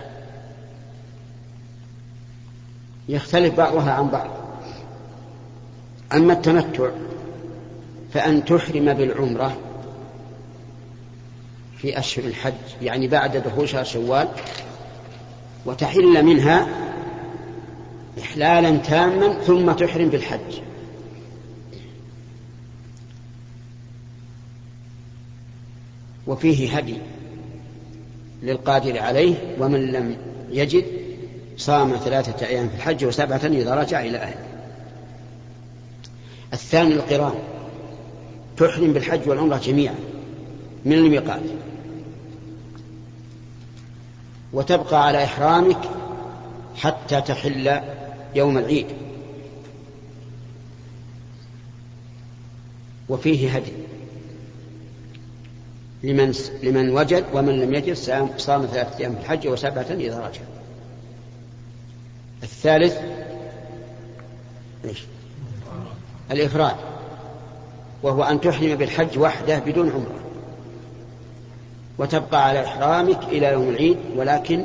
يختلف 3.09 3.55
بعضها 3.55 3.93
عن 3.93 4.09
بعض. 4.09 4.31
أما 6.13 6.33
التمتع 6.33 6.91
فأن 8.13 8.45
تحرم 8.45 8.95
بالعمرة 8.95 9.59
في 11.79 11.99
أشهر 11.99 12.25
الحج 12.25 12.53
يعني 12.83 13.09
بعد 13.09 13.37
دخول 13.37 13.69
شهر 13.69 13.85
شوال 13.85 14.29
وتحل 15.67 16.25
منها 16.25 16.69
إحلالا 18.21 18.77
تاما 18.77 19.39
ثم 19.41 19.73
تحرم 19.73 20.09
بالحج. 20.09 20.61
وفيه 26.27 26.77
هدي 26.77 26.97
للقادر 28.43 28.99
عليه 28.99 29.57
ومن 29.61 29.93
لم 29.93 30.17
يجد 30.51 30.85
صام 31.57 31.97
ثلاثة 31.97 32.47
أيام 32.47 32.69
في 32.69 32.75
الحج 32.75 33.05
وسبعة 33.05 33.41
إذا 33.45 33.75
رجع 33.75 34.01
إلى 34.01 34.19
أهله. 34.19 34.47
الثاني 36.53 36.95
القران. 36.95 37.35
تحرم 38.59 38.93
بالحج 38.93 39.29
والعمرة 39.29 39.59
جميعا 39.59 39.95
من 40.85 40.93
الميقات. 40.93 41.43
وتبقى 44.53 45.07
على 45.07 45.25
إحرامك 45.25 45.79
حتى 46.77 47.21
تحل 47.21 47.81
يوم 48.35 48.59
العيد. 48.59 48.87
وفيه 53.09 53.51
هدي. 53.51 53.73
لمن 56.03 56.35
لمن 56.63 56.91
وجد 56.91 57.25
ومن 57.35 57.61
لم 57.61 57.75
يجد 57.75 57.95
صام 58.37 58.67
ثلاثة 58.67 58.99
أيام 58.99 59.15
في 59.15 59.21
الحج 59.21 59.49
وسبعة 59.49 59.87
إذا 59.91 60.29
رجع. 60.29 60.41
الثالث 62.43 62.99
إيش؟ 64.85 65.03
الإفراد. 66.31 66.77
وهو 68.03 68.23
أن 68.23 68.41
تحرم 68.41 68.75
بالحج 68.75 69.19
وحده 69.19 69.59
بدون 69.59 69.91
عمرة. 69.91 70.21
وتبقى 71.99 72.49
على 72.49 72.65
إحرامك 72.65 73.23
إلى 73.25 73.47
يوم 73.47 73.69
العيد 73.69 73.97
ولكن 74.17 74.65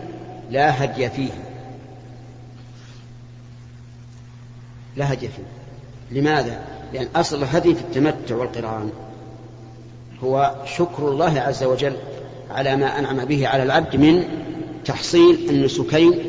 لا 0.49 0.83
هدي 0.83 1.09
فيه. 1.09 1.31
لا 4.95 5.13
هدي 5.13 5.27
فيه. 5.27 5.43
لماذا؟ 6.11 6.65
لأن 6.93 7.07
أصل 7.15 7.43
الهدي 7.43 7.75
في 7.75 7.81
التمتع 7.81 8.35
والقران 8.35 8.89
هو 10.23 10.55
شكر 10.65 11.07
الله 11.09 11.39
عز 11.39 11.63
وجل 11.63 11.95
على 12.49 12.75
ما 12.75 12.99
أنعم 12.99 13.25
به 13.25 13.47
على 13.47 13.63
العبد 13.63 13.95
من 13.95 14.23
تحصيل 14.85 15.49
النسكين 15.49 16.19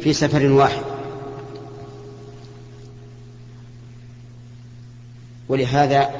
في 0.00 0.12
سفر 0.12 0.46
واحد. 0.46 0.82
ولهذا 5.48 6.10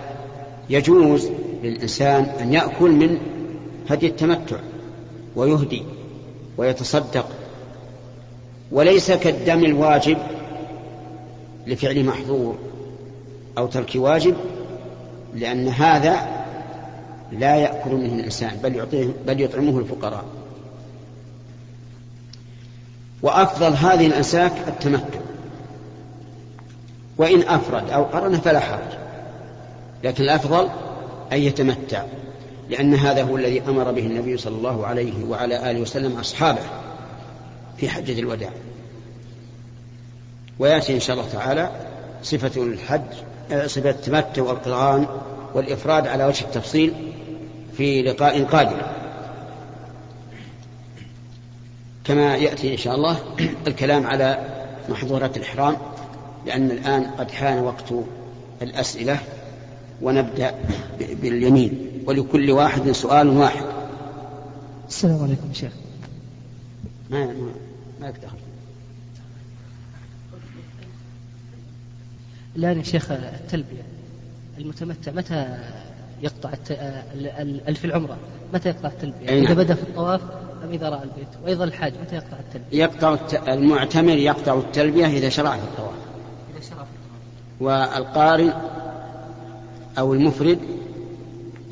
يجوز 0.70 1.30
للإنسان 1.62 2.24
أن 2.24 2.52
يأكل 2.52 2.90
من 2.90 3.18
هدي 3.90 4.06
التمتع 4.06 4.56
ويهدي 5.36 5.82
ويتصدق 6.56 7.28
وليس 8.72 9.12
كالدم 9.12 9.64
الواجب 9.64 10.18
لفعل 11.66 12.04
محظور 12.04 12.58
أو 13.58 13.66
ترك 13.66 13.90
واجب 13.94 14.34
لأن 15.34 15.68
هذا 15.68 16.42
لا 17.32 17.56
يأكل 17.56 17.90
منه 17.90 18.14
الإنسان 18.14 18.56
بل 18.62 18.76
يعطيه 18.76 19.08
بل 19.26 19.40
يطعمه 19.40 19.78
الفقراء. 19.78 20.24
وأفضل 23.22 23.72
هذه 23.72 24.06
الأنساك 24.06 24.52
التمتع 24.68 25.20
وإن 27.18 27.42
أفرد 27.42 27.90
أو 27.90 28.02
قرن 28.02 28.38
فلا 28.38 28.60
حرج. 28.60 28.98
لكن 30.04 30.24
الأفضل 30.24 30.68
أن 31.32 31.38
يتمتع 31.38 32.04
لأن 32.70 32.94
هذا 32.94 33.22
هو 33.22 33.36
الذي 33.36 33.60
أمر 33.60 33.92
به 33.92 34.06
النبي 34.06 34.36
صلى 34.36 34.56
الله 34.56 34.86
عليه 34.86 35.24
وعلى 35.24 35.70
آله 35.70 35.80
وسلم 35.80 36.18
أصحابه 36.18 36.60
في 37.76 37.88
حجة 37.88 38.20
الوداع. 38.20 38.50
ويأتي 40.58 40.94
إن 40.94 41.00
شاء 41.00 41.16
الله 41.16 41.28
تعالى 41.28 41.70
صفة 42.22 42.62
الحج 42.62 43.00
صفة 43.66 43.90
التمتع 43.90 44.42
والقرآن 44.42 45.06
والإفراد 45.54 46.06
على 46.06 46.24
وجه 46.24 46.44
التفصيل 46.44 46.94
في 47.76 48.02
لقاء 48.02 48.44
قادم. 48.44 48.78
كما 52.04 52.36
يأتي 52.36 52.72
إن 52.72 52.78
شاء 52.78 52.94
الله 52.94 53.18
الكلام 53.66 54.06
على 54.06 54.38
محظورات 54.88 55.36
الإحرام 55.36 55.76
لأن 56.46 56.70
الآن 56.70 57.04
قد 57.18 57.30
حان 57.30 57.58
وقت 57.58 57.92
الأسئلة. 58.62 59.18
ونبدأ 60.02 60.54
باليمين 61.22 62.02
ولكل 62.06 62.50
واحد 62.50 62.90
سؤال 62.90 63.28
واحد 63.28 63.64
السلام 64.88 65.22
عليكم 65.22 65.52
شيخ 65.52 65.72
ما 67.10 67.26
ما 67.26 67.52
ما 68.00 68.10
دخل 68.10 68.36
الآن 72.56 72.78
يا 72.78 72.82
شيخ 72.82 73.12
التلبية 73.12 73.82
المتمتع 74.58 75.12
متى 75.12 75.58
يقطع 76.22 76.52
الت... 76.52 76.72
في 77.78 77.84
العمرة 77.84 78.18
متى 78.54 78.68
يقطع 78.68 78.88
التلبية؟ 78.88 79.28
إذا 79.28 79.40
نعم. 79.40 79.54
بدأ 79.54 79.74
في 79.74 79.82
الطواف 79.82 80.20
أم 80.64 80.70
إذا 80.70 80.88
رأى 80.88 81.02
البيت؟ 81.02 81.28
وأيضا 81.44 81.64
الحاج 81.64 81.92
متى 82.02 82.16
يقطع 82.16 82.36
التلبية؟ 82.40 82.82
يقطع 82.82 83.14
الت... 83.14 83.48
المعتمر 83.48 84.16
يقطع 84.16 84.54
التلبية 84.58 85.06
إذا 85.06 85.28
شرع 85.28 85.56
في 85.56 85.62
الطواف. 85.62 85.94
إذا 86.54 86.60
شرع 86.60 86.84
في 86.84 86.90
الطواف. 86.90 87.60
والقارئ 87.60 88.52
أو 89.98 90.14
المفرد 90.14 90.58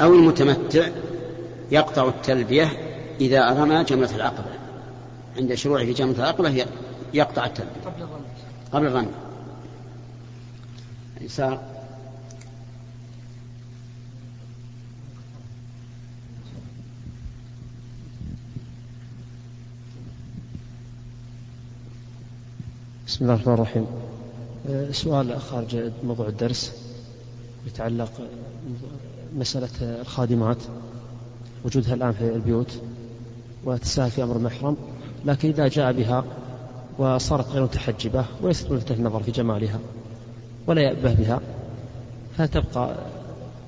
أو 0.01 0.15
المتمتع 0.15 0.89
يقطع 1.71 2.09
التلبية 2.09 2.73
إذا 3.21 3.51
رمى 3.51 3.85
جمرة 3.85 4.11
العقبة. 4.15 4.51
عند 5.37 5.55
شروعه 5.55 5.85
في 5.85 5.93
جمرة 5.93 6.17
العقبة 6.17 6.67
يقطع 7.15 7.47
التلبية. 7.47 7.81
قبل 7.85 8.03
الرمي 8.03 8.25
قبل 8.73 8.87
الرمي 8.87 9.13
يسار. 11.21 11.61
بسم 23.07 23.25
الله 23.25 23.35
الرحمن 23.35 23.55
الرحيم. 23.55 23.87
أه، 24.69 24.93
سؤال 24.93 25.41
خارج 25.41 25.93
موضوع 26.05 26.29
الدرس. 26.29 26.80
يتعلق 27.67 28.13
مسألة 29.37 29.69
الخادمات 29.81 30.57
وجودها 31.65 31.95
الآن 31.95 32.13
في 32.13 32.29
البيوت 32.29 32.81
وتساهل 33.65 34.11
في 34.11 34.23
أمر 34.23 34.37
المحرم 34.37 34.77
لكن 35.25 35.49
إذا 35.49 35.69
جاء 35.69 35.93
بها 35.93 36.25
وصارت 36.99 37.49
غير 37.49 37.63
متحجبة 37.63 38.25
وليست 38.43 38.71
ملفتة 38.71 38.95
النظر 38.95 39.23
في 39.23 39.31
جمالها 39.31 39.79
ولا 40.67 40.83
يأبه 40.83 41.15
بها 41.15 41.41
فتبقى 42.39 42.95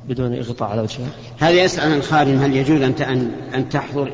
بدون 0.09 0.41
غطاء 0.41 0.69
على 0.69 0.81
وجهها. 0.83 1.11
هذا 1.39 1.65
يسأل 1.65 1.93
عن 1.93 1.99
الخادم 1.99 2.37
هل 2.37 2.57
يجوز 2.57 2.81
أن 2.83 3.31
أن 3.55 3.69
تحضر 3.69 4.13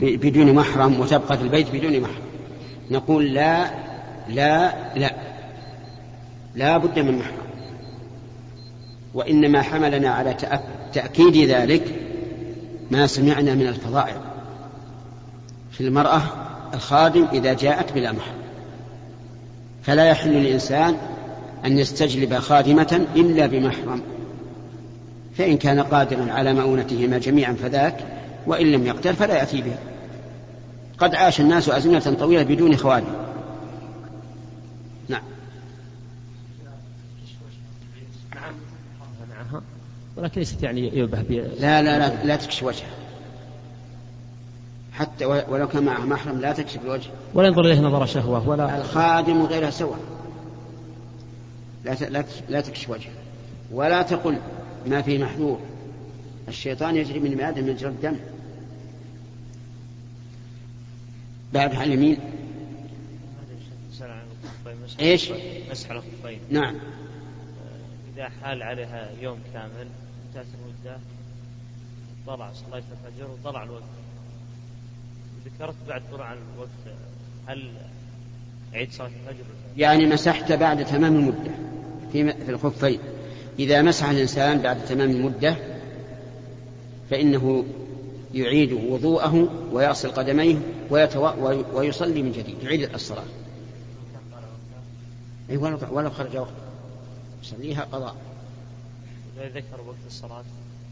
بدون 0.00 0.52
محرم 0.52 1.00
وتبقى 1.00 1.38
في 1.38 1.44
البيت 1.44 1.70
بدون 1.72 2.00
محرم؟ 2.00 2.22
نقول 2.90 3.34
لا 3.34 3.70
لا 4.28 4.74
لا. 4.98 5.14
لا 6.54 6.78
بد 6.78 6.98
من 6.98 7.18
محرم. 7.18 7.45
وإنما 9.16 9.62
حملنا 9.62 10.10
على 10.10 10.36
تأكيد 10.92 11.50
ذلك 11.50 11.82
ما 12.90 13.06
سمعنا 13.06 13.54
من 13.54 13.66
الفضائل 13.66 14.16
في 15.70 15.80
المرأة 15.80 16.22
الخادم 16.74 17.26
إذا 17.32 17.52
جاءت 17.52 17.92
بلا 17.92 18.12
محرم 18.12 18.36
فلا 19.82 20.04
يحل 20.04 20.30
للإنسان 20.30 20.96
أن 21.64 21.78
يستجلب 21.78 22.34
خادمة 22.34 23.06
إلا 23.16 23.46
بمحرم 23.46 24.02
فإن 25.38 25.56
كان 25.56 25.80
قادرا 25.80 26.32
على 26.32 26.54
مؤونتهما 26.54 27.18
جميعا 27.18 27.52
فذاك 27.52 27.96
وإن 28.46 28.72
لم 28.72 28.86
يقدر 28.86 29.12
فلا 29.12 29.34
يأتي 29.36 29.62
بها 29.62 29.78
قد 30.98 31.14
عاش 31.14 31.40
الناس 31.40 31.68
أزمنة 31.68 32.16
طويلة 32.20 32.42
بدون 32.42 32.76
خوادم 32.76 33.14
نعم. 35.08 35.22
ولكن 40.16 40.40
ليست 40.40 40.62
يعني 40.62 40.98
يبه 40.98 41.22
لا 41.60 41.82
لا 41.82 41.98
لا 41.98 42.24
لا 42.24 42.36
تكشف 42.36 42.62
وجهه. 42.62 42.86
حتى 44.92 45.24
ولو 45.24 45.68
كان 45.68 45.84
معه 45.84 46.00
محرم 46.00 46.40
لا 46.40 46.52
تكشف 46.52 46.82
الوجه. 46.84 47.10
ولا 47.34 47.46
ينظر 47.46 47.60
إليه 47.60 47.80
نظر 47.80 48.06
شهوة 48.06 48.48
ولا 48.48 48.78
الخادم 48.78 49.42
غيرها 49.42 49.70
سواء 49.70 49.98
لا 51.84 51.94
لا 51.94 52.24
لا 52.48 52.60
تكشف 52.60 52.90
وجهه. 52.90 53.12
ولا 53.72 54.02
تقل 54.02 54.38
ما 54.86 55.02
فيه 55.02 55.18
محذور. 55.18 55.60
الشيطان 56.48 56.96
يجري 56.96 57.20
من 57.20 57.40
آدم 57.40 57.68
مجرى 57.68 57.90
الدم. 57.90 58.16
بعد 61.52 61.74
على 61.74 61.84
اليمين. 61.84 62.18
إيش؟ 65.00 65.32
مسح 65.70 65.90
الخفين 65.90 66.40
نعم. 66.50 66.74
إذا 68.16 68.28
حال 68.28 68.62
عليها 68.62 69.10
يوم 69.20 69.38
كامل 69.52 69.86
انتهت 70.36 70.54
المدة 70.54 70.98
طلع 72.26 72.50
صلاة 72.52 72.82
الفجر 72.92 73.30
وطلع 73.30 73.62
الوقت. 73.62 73.82
ذكرت 75.44 75.74
بعد 75.88 76.02
طلوع 76.12 76.32
الوقت 76.32 76.98
هل 77.46 77.70
عيد 78.74 78.92
صلاة 78.92 79.06
الفجر؟ 79.06 79.44
يعني 79.76 80.06
مسحت 80.06 80.52
بعد 80.52 80.84
تمام 80.84 81.16
المدة. 81.16 81.50
في 82.12 82.32
في 82.32 82.50
الخفين 82.50 82.98
إذا 83.58 83.82
مسح 83.82 84.08
الإنسان 84.08 84.58
بعد 84.58 84.84
تمام 84.84 85.10
المدة 85.10 85.56
فإنه 87.10 87.64
يعيد 88.34 88.72
وضوءه 88.72 89.48
ويغسل 89.72 90.10
قدميه 90.10 90.58
ويتو... 90.90 91.28
ويصلي 91.74 92.22
من 92.22 92.32
جديد. 92.32 92.62
يعيد 92.62 92.94
الصلاة. 92.94 93.24
أي 95.50 95.56
ولو 95.90 96.10
خرج 96.10 96.36
وقت. 96.36 96.52
يصليها 97.42 97.84
قضاء. 97.92 98.16
ذكر 99.44 99.80
وقت 99.86 100.06
الصلاة. 100.06 100.44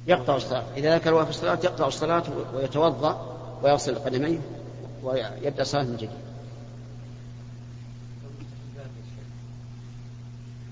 يقطع 0.07 0.37
الصلاة. 0.37 0.65
إذا 0.77 0.97
ذكر 0.97 1.15
وقت 1.15 1.29
الصلاة 1.29 1.59
يقطع 1.65 1.87
الصلاة 1.87 2.23
ويتوضأ 2.55 3.37
ويغسل 3.63 3.95
قدميه 3.95 4.39
ويبدأ 5.03 5.63
الصلاة 5.63 5.83
من 5.83 5.97
جديد. 5.97 6.11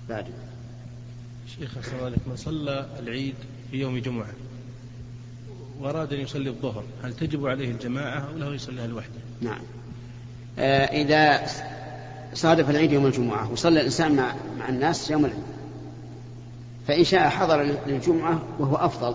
بعد. 0.08 0.26
شيخ 1.58 1.78
السلام 1.78 2.12
من 2.26 2.36
صلى 2.36 2.86
العيد 2.98 3.34
في 3.70 3.76
يوم 3.76 3.98
جمعة 3.98 4.32
وأراد 5.80 6.12
أن 6.12 6.20
يصلي 6.20 6.50
الظهر 6.50 6.84
هل 7.02 7.14
تجب 7.14 7.46
عليه 7.46 7.70
الجماعة 7.70 8.28
أو 8.28 8.38
له 8.38 8.54
يصليها 8.54 8.86
لوحده 8.86 9.20
نعم. 9.40 9.60
آه 10.58 10.84
إذا 10.84 11.46
صادف 12.34 12.70
العيد 12.70 12.92
يوم 12.92 13.06
الجمعة 13.06 13.52
وصلى 13.52 13.80
الإنسان 13.80 14.16
مع, 14.16 14.34
مع 14.58 14.68
الناس 14.68 15.10
يوم 15.10 15.24
العيد 15.24 15.42
فإن 16.86 17.04
شاء 17.04 17.28
حضر 17.28 17.62
للجمعة 17.86 18.42
وهو 18.58 18.76
أفضل. 18.76 19.14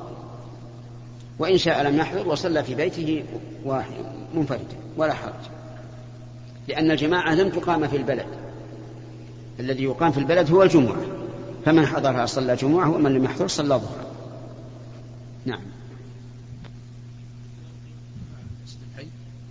وإن 1.39 1.58
شاء 1.58 1.84
لم 1.84 1.97
يحضر 1.97 2.27
وصلى 2.27 2.63
في 2.63 2.75
بيته 2.75 3.23
منفردا 4.34 4.77
ولا 4.97 5.13
حرج. 5.13 5.34
لأن 6.67 6.91
الجماعة 6.91 7.36
لم 7.36 7.49
تقام 7.49 7.88
في 7.88 7.97
البلد. 7.97 8.25
الذي 9.60 9.84
يقام 9.84 10.12
في 10.12 10.17
البلد 10.17 10.51
هو 10.51 10.63
الجمعة. 10.63 11.01
فمن 11.65 11.86
حضرها 11.86 12.25
صلى 12.25 12.56
جمعة 12.56 12.89
ومن 12.89 13.13
لم 13.13 13.23
يحضر 13.23 13.47
صلى 13.47 13.75
ظهرا 13.75 14.08
نعم. 15.45 15.62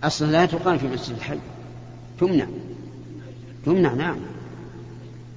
أصلا 0.03 0.31
لا 0.31 0.45
تقام 0.45 0.77
في 0.77 0.87
مسجد 0.87 1.15
الحي. 1.15 1.39
تمنع. 2.19 2.47
تمنع 3.65 3.93
نعم. 3.93 4.17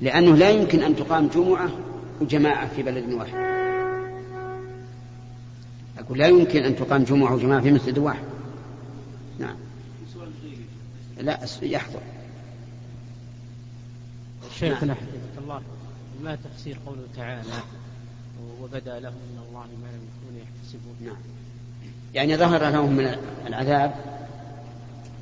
لأنه 0.01 0.37
لا 0.37 0.51
يمكن 0.51 0.83
أن 0.83 0.97
تقام 0.97 1.29
جمعة 1.35 1.71
وجماعة 2.21 2.69
في 2.69 2.83
بلد 2.83 3.13
واحد. 3.13 3.35
أقول 5.99 6.19
لا 6.19 6.27
يمكن 6.27 6.63
أن 6.63 6.77
تقام 6.77 7.05
جمعة 7.05 7.35
وجماعة 7.35 7.61
في 7.61 7.71
مسجد 7.71 7.99
واحد. 7.99 8.25
نعم. 9.39 9.57
لا 11.21 11.39
يحضر. 11.63 12.01
شيخنا 14.59 14.95
نعم. 14.95 14.97
الله. 15.39 15.63
ما 16.23 16.37
تفسير 16.37 16.79
قوله 16.87 17.03
تعالى؟ 17.17 17.43
وبدأ 18.63 19.01
لهم 19.01 19.13
من 19.13 19.43
الله 19.49 19.61
ما 19.61 19.87
لم 19.87 20.03
يكونوا 20.09 20.41
يحتسبون. 20.43 20.97
نعم. 21.05 21.17
يعني 22.15 22.37
ظهر 22.37 22.71
لهم 22.71 22.93
من 22.93 23.17
العذاب 23.47 23.95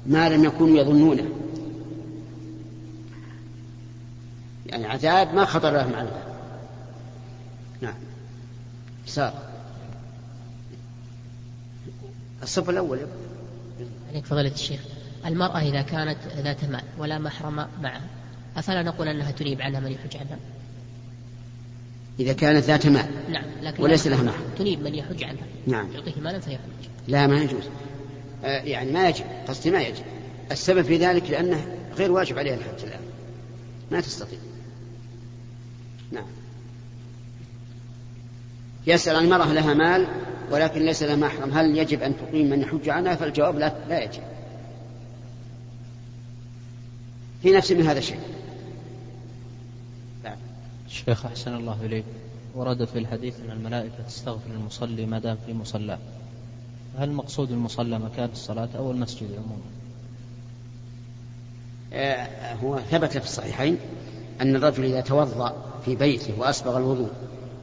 ما 0.06 0.28
لم 0.28 0.44
يكونوا 0.44 0.78
يظنونه. 0.78 1.28
يعني 4.66 4.86
عذاب 4.86 5.34
ما 5.34 5.44
خطر 5.44 5.70
لهم 5.70 5.94
على 5.94 6.08
نعم. 7.80 7.94
سار 9.06 9.48
الصف 12.42 12.70
الأول 12.70 12.98
عليك 14.10 14.26
فضيلة 14.26 14.54
الشيخ. 14.54 14.80
المرأة 15.26 15.58
إذا 15.58 15.82
كانت 15.82 16.18
ذات 16.36 16.64
مال 16.64 16.82
ولا 16.98 17.18
محرم 17.18 17.66
معها 17.82 18.02
أفلا 18.56 18.82
نقول 18.82 19.08
أنها 19.08 19.30
تنيب 19.30 19.60
عنها 19.60 19.80
من 19.80 19.92
يحج 19.92 20.16
عنها 20.16 20.38
إذا 22.20 22.32
كانت 22.32 22.64
ذات 22.64 22.86
مال 22.86 23.08
نعم 23.30 23.44
لكن 23.62 23.82
وليس 23.82 24.06
لها 24.06 24.22
محرم 24.22 24.44
تنيب 24.58 24.82
من 24.82 24.94
يحج 24.94 25.24
عنها 25.24 25.44
نعم. 25.66 25.92
يعطيه 25.92 26.20
مالا 26.20 26.40
فيحج 26.40 26.58
لا 27.08 27.26
ما 27.26 27.42
يجوز. 27.42 27.62
آه 28.44 28.60
يعني 28.60 28.92
ما 28.92 29.08
يجب 29.08 29.24
قصدي 29.48 29.70
ما 29.70 29.82
يجب. 29.82 30.04
السبب 30.50 30.82
في 30.82 30.96
ذلك 30.96 31.30
لأنه 31.30 31.66
غير 31.96 32.12
واجب 32.12 32.38
عليها 32.38 32.54
الحج 32.54 32.84
الآن. 32.84 33.00
ما 33.90 34.00
تستطيع. 34.00 34.38
نعم. 36.12 36.26
يسأل 38.88 39.16
عن 39.16 39.24
المرأة 39.24 39.52
لها 39.52 39.74
مال 39.74 40.08
ولكن 40.50 40.82
ليس 40.82 41.02
لها 41.02 41.16
محرم. 41.16 41.50
هل 41.50 41.78
يجب 41.78 42.02
أن 42.02 42.14
تقيم 42.16 42.50
من 42.50 42.60
يحج 42.60 42.88
عنها؟ 42.88 43.14
فالجواب 43.14 43.58
لا, 43.58 43.74
لا 43.88 44.02
يجب. 44.04 44.22
في 47.42 47.50
نفس 47.50 47.72
من 47.72 47.86
هذا 47.86 47.98
الشيء. 47.98 48.20
الشيخ 50.86 51.26
أحسن 51.26 51.54
الله 51.54 51.76
إليك. 51.84 52.04
ورد 52.54 52.84
في 52.84 52.98
الحديث 52.98 53.40
أن 53.40 53.50
الملائكة 53.50 54.02
تستغفر 54.06 54.50
المصلي 54.50 55.06
ما 55.06 55.18
دام 55.18 55.36
في 55.46 55.52
مصلاه 55.52 55.98
هل 56.98 57.08
المقصود 57.08 57.50
المصلى 57.50 57.98
مكان 57.98 58.28
الصلاة 58.32 58.68
أو 58.78 58.90
المسجد 58.90 59.28
عموما؟ 59.32 59.62
آه 61.92 62.54
هو 62.54 62.78
ثبت 62.78 63.10
في 63.10 63.24
الصحيحين 63.24 63.78
أن 64.40 64.56
الرجل 64.56 64.84
إذا 64.84 65.00
توضأ 65.00 65.56
في 65.84 65.96
بيته 65.96 66.40
وأسبغ 66.40 66.76
الوضوء 66.76 67.10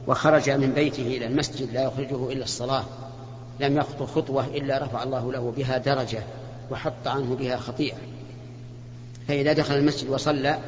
وخرج 0.06 0.50
من 0.50 0.72
بيته 0.72 1.02
إلى 1.02 1.26
المسجد 1.26 1.72
لا 1.72 1.82
يخرجه 1.82 2.32
إلا 2.32 2.44
الصلاة. 2.44 2.84
لم 3.60 3.76
يخطو 3.76 4.06
خطوة 4.06 4.46
إلا 4.46 4.84
رفع 4.84 5.02
الله 5.02 5.32
له 5.32 5.52
بها 5.56 5.78
درجة 5.78 6.22
وحط 6.70 7.06
عنه 7.06 7.34
بها 7.34 7.56
خطيئة. 7.56 7.96
فإذا 9.28 9.52
دخل 9.52 9.74
المسجد 9.74 10.10
وصلى 10.10 10.58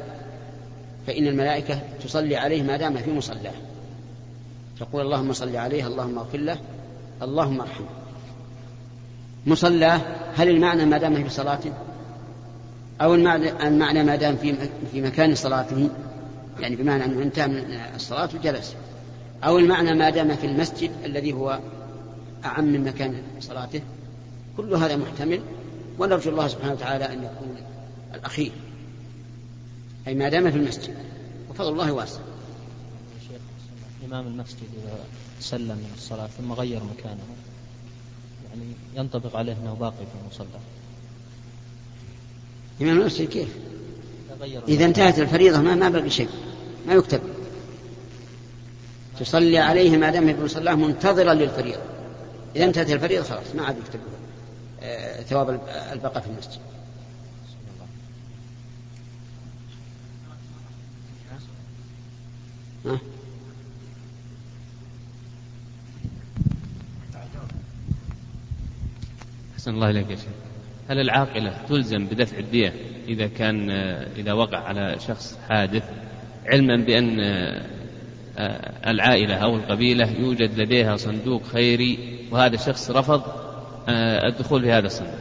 فإن 1.07 1.27
الملائكة 1.27 1.79
تصلي 2.03 2.35
عليه 2.35 2.63
ما 2.63 2.77
دام 2.77 2.97
في 2.97 3.11
مصلاه. 3.11 3.53
تقول 4.79 5.01
اللهم 5.01 5.33
صل 5.33 5.55
عليه 5.55 5.87
اللهم 5.87 6.17
اغفر 6.17 6.37
له 6.37 6.57
اللهم 7.21 7.61
ارحمه. 7.61 7.87
مصلاه 9.45 10.01
هل 10.35 10.49
المعنى 10.49 10.85
ما 10.85 10.97
دام 10.97 11.23
في 11.23 11.29
صلاته 11.29 11.71
أو 13.01 13.15
المعنى, 13.15 14.03
ما 14.03 14.15
دام 14.15 14.37
في 14.37 14.55
في 14.91 15.01
مكان 15.01 15.35
صلاته؟ 15.35 15.89
يعني 16.59 16.75
بمعنى 16.75 17.05
أنه 17.05 17.21
انتهى 17.21 17.47
من 17.47 17.79
الصلاة 17.95 18.29
وجلس. 18.35 18.75
أو 19.43 19.57
المعنى 19.57 19.93
ما 19.93 20.09
دام 20.09 20.35
في 20.35 20.47
المسجد 20.47 20.91
الذي 21.05 21.33
هو 21.33 21.59
أعم 22.45 22.65
من 22.65 22.83
مكان 22.83 23.23
صلاته 23.39 23.81
كل 24.57 24.73
هذا 24.73 24.95
محتمل 24.95 25.41
ونرجو 25.99 26.31
الله 26.31 26.47
سبحانه 26.47 26.73
وتعالى 26.73 27.05
أن 27.05 27.23
يكون 27.23 27.55
الأخير. 28.15 28.51
أي 30.07 30.15
ما 30.15 30.29
دام 30.29 30.51
في 30.51 30.57
المسجد 30.57 30.95
وفضل 31.49 31.71
الله 31.71 31.91
واسع. 31.91 32.19
إمام 34.05 34.27
المسجد 34.27 34.67
إذا 34.73 34.97
سلم 35.39 35.77
من 35.77 35.91
الصلاة 35.95 36.27
ثم 36.27 36.53
غير 36.53 36.81
مكانه 36.83 37.23
يعني 38.49 38.73
ينطبق 38.95 39.35
عليه 39.35 39.53
أنه 39.63 39.73
باقي 39.73 39.97
في 39.97 40.21
المصلى. 40.23 40.59
إمام 42.81 43.01
المسجد 43.01 43.29
كيف؟ 43.29 43.49
إذا 44.67 44.85
انتهت 44.85 45.19
الفريضة 45.19 45.61
ما 45.61 45.75
ما 45.75 45.89
بقي 45.89 46.09
شيء 46.09 46.29
ما 46.87 46.93
يكتب. 46.93 47.21
تصلي 49.19 49.57
عليه 49.57 49.97
ما 49.97 50.09
دام 50.09 50.33
في 50.35 50.43
مصلاه 50.43 50.75
منتظرا 50.75 51.33
للفريضة. 51.33 51.81
إذا 52.55 52.65
انتهت 52.65 52.91
الفريضة 52.91 53.23
خلاص 53.23 53.55
ما 53.55 53.63
عاد 53.63 53.77
يكتب 53.77 53.99
آه، 54.81 55.21
ثواب 55.21 55.61
البقاء 55.93 56.19
في 56.19 56.27
المسجد. 56.27 56.59
ها؟ 62.85 62.99
أحسن 69.55 69.71
الله 69.71 69.89
إليك 69.89 70.09
يا 70.09 70.15
شيخ. 70.15 70.25
هل 70.89 70.99
العاقلة 70.99 71.57
تلزم 71.69 72.05
بدفع 72.05 72.37
الدية 72.37 72.73
إذا 73.07 73.27
كان 73.27 73.69
إذا 74.17 74.33
وقع 74.33 74.57
على 74.57 74.95
شخص 75.07 75.37
حادث 75.49 75.83
علما 76.45 76.75
بأن 76.75 77.19
العائلة 78.87 79.35
أو 79.35 79.55
القبيلة 79.55 80.11
يوجد 80.11 80.59
لديها 80.59 80.97
صندوق 80.97 81.43
خيري 81.43 82.19
وهذا 82.31 82.55
الشخص 82.55 82.91
رفض 82.91 83.23
الدخول 84.29 84.61
في 84.61 84.71
هذا 84.71 84.87
الصندوق. 84.87 85.13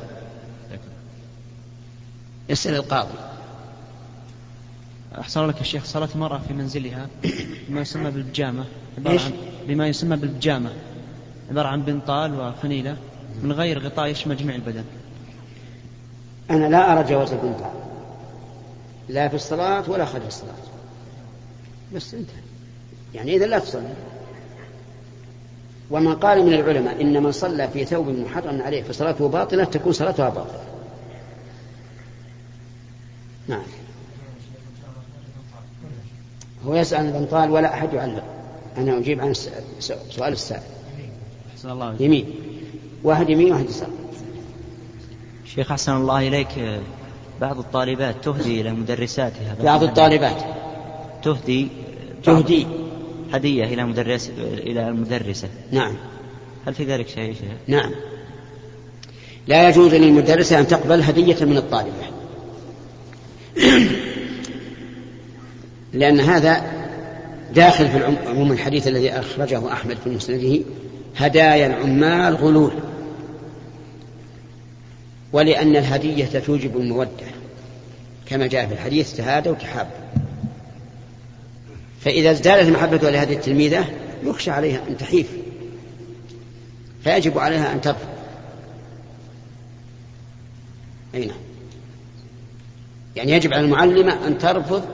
يسأل 2.48 2.74
القاضي. 2.74 3.18
أحسن 5.18 5.46
لك 5.46 5.58
يا 5.58 5.62
شيخ 5.62 5.84
صلاة 5.84 6.08
المرأة 6.14 6.38
في 6.48 6.54
منزلها 6.54 7.08
بما 7.68 7.80
يسمى 7.80 8.10
بالبجامة. 8.10 8.64
عبارة 8.98 9.20
عن 9.20 9.32
بما 9.68 9.88
يسمى 9.88 10.16
بالبجامة. 10.16 10.70
عبارة 11.50 11.68
عن 11.68 11.82
بنطال 11.82 12.40
وفنيلة 12.40 12.96
من 13.42 13.52
غير 13.52 13.78
غطاء 13.78 14.06
يشمل 14.06 14.36
جميع 14.36 14.54
البدن. 14.54 14.84
أنا 16.50 16.68
لا 16.68 16.92
أرى 16.92 17.08
جواز 17.08 17.32
البنطال. 17.32 17.72
لا 19.08 19.28
في 19.28 19.34
الصلاة 19.34 19.90
ولا 19.90 20.04
خارج 20.04 20.24
الصلاة. 20.24 20.52
بس 21.94 22.14
انتهى. 22.14 22.47
يعني 23.14 23.36
إذا 23.36 23.46
لا 23.46 23.58
تصلي. 23.58 23.94
ومن 25.90 26.14
قال 26.14 26.46
من 26.46 26.52
العلماء 26.52 27.00
إن 27.00 27.22
من 27.22 27.32
صلى 27.32 27.68
في 27.68 27.84
ثوب 27.84 28.08
محرم 28.08 28.62
عليه 28.62 28.82
فصلاته 28.82 29.28
باطلة 29.28 29.64
تكون 29.64 29.92
صلاتها 29.92 30.28
باطلة. 30.28 30.64
نعم. 33.48 33.62
هو 36.66 36.74
يسأل 36.74 36.98
عن 36.98 37.06
البنطال 37.06 37.50
ولا 37.50 37.74
أحد 37.74 37.92
يعلق. 37.92 38.24
أنا 38.76 38.98
أجيب 38.98 39.20
عن 39.20 39.34
سؤال 40.10 40.32
السائل. 40.32 40.62
الله 41.64 41.96
يمين. 42.00 42.34
واحد 43.02 43.30
يمين 43.30 43.52
واحد 43.52 43.64
يسار. 43.64 43.88
شيخ 45.44 45.72
أحسن 45.72 45.96
الله 45.96 46.28
إليك. 46.28 46.80
بعض 47.40 47.58
الطالبات 47.58 48.24
تهدي 48.24 48.60
إلى 48.60 48.72
مدرساتها 48.72 49.56
بعض 49.62 49.82
الطالبات. 49.82 50.36
تهدي 51.22 51.68
تهدي. 52.24 52.66
هدية 53.32 53.64
إلى 53.64 53.84
مدرس 53.84 54.30
إلى 54.38 54.88
المدرسة. 54.88 55.48
نعم. 55.72 55.94
هل 56.66 56.74
في 56.74 56.84
ذلك 56.84 57.08
شيء؟ 57.08 57.34
نعم. 57.66 57.90
لا 59.46 59.68
يجوز 59.68 59.94
للمدرسة 59.94 60.58
أن 60.58 60.66
تقبل 60.66 61.02
هدية 61.02 61.44
من 61.44 61.56
الطالبة. 61.56 61.92
لأن 65.92 66.20
هذا 66.20 66.62
داخل 67.54 67.88
في 67.88 68.16
عموم 68.26 68.52
الحديث 68.52 68.88
الذي 68.88 69.10
أخرجه 69.10 69.72
أحمد 69.72 69.96
في 70.04 70.10
مسنده 70.10 70.60
هدايا 71.16 71.66
العمال 71.66 72.36
غلول. 72.36 72.72
ولأن 75.32 75.76
الهدية 75.76 76.24
توجب 76.24 76.76
المودة. 76.76 77.28
كما 78.26 78.46
جاء 78.46 78.66
في 78.66 78.72
الحديث 78.72 79.16
تهادوا 79.16 79.52
وتحابوا 79.52 80.08
فإذا 82.00 82.30
ازدادت 82.30 82.68
المحبة 82.68 83.10
لهذه 83.10 83.32
التلميذة 83.32 83.84
يخشى 84.24 84.50
عليها 84.50 84.88
أن 84.88 84.96
تحيف 84.96 85.26
فيجب 87.04 87.38
عليها 87.38 87.72
أن 87.72 87.80
ترفض. 87.80 88.08
أي 91.14 91.26
نعم. 91.26 91.36
يعني 93.16 93.32
يجب 93.32 93.52
على 93.52 93.64
المعلمة 93.64 94.26
أن 94.26 94.38
ترفض 94.38 94.84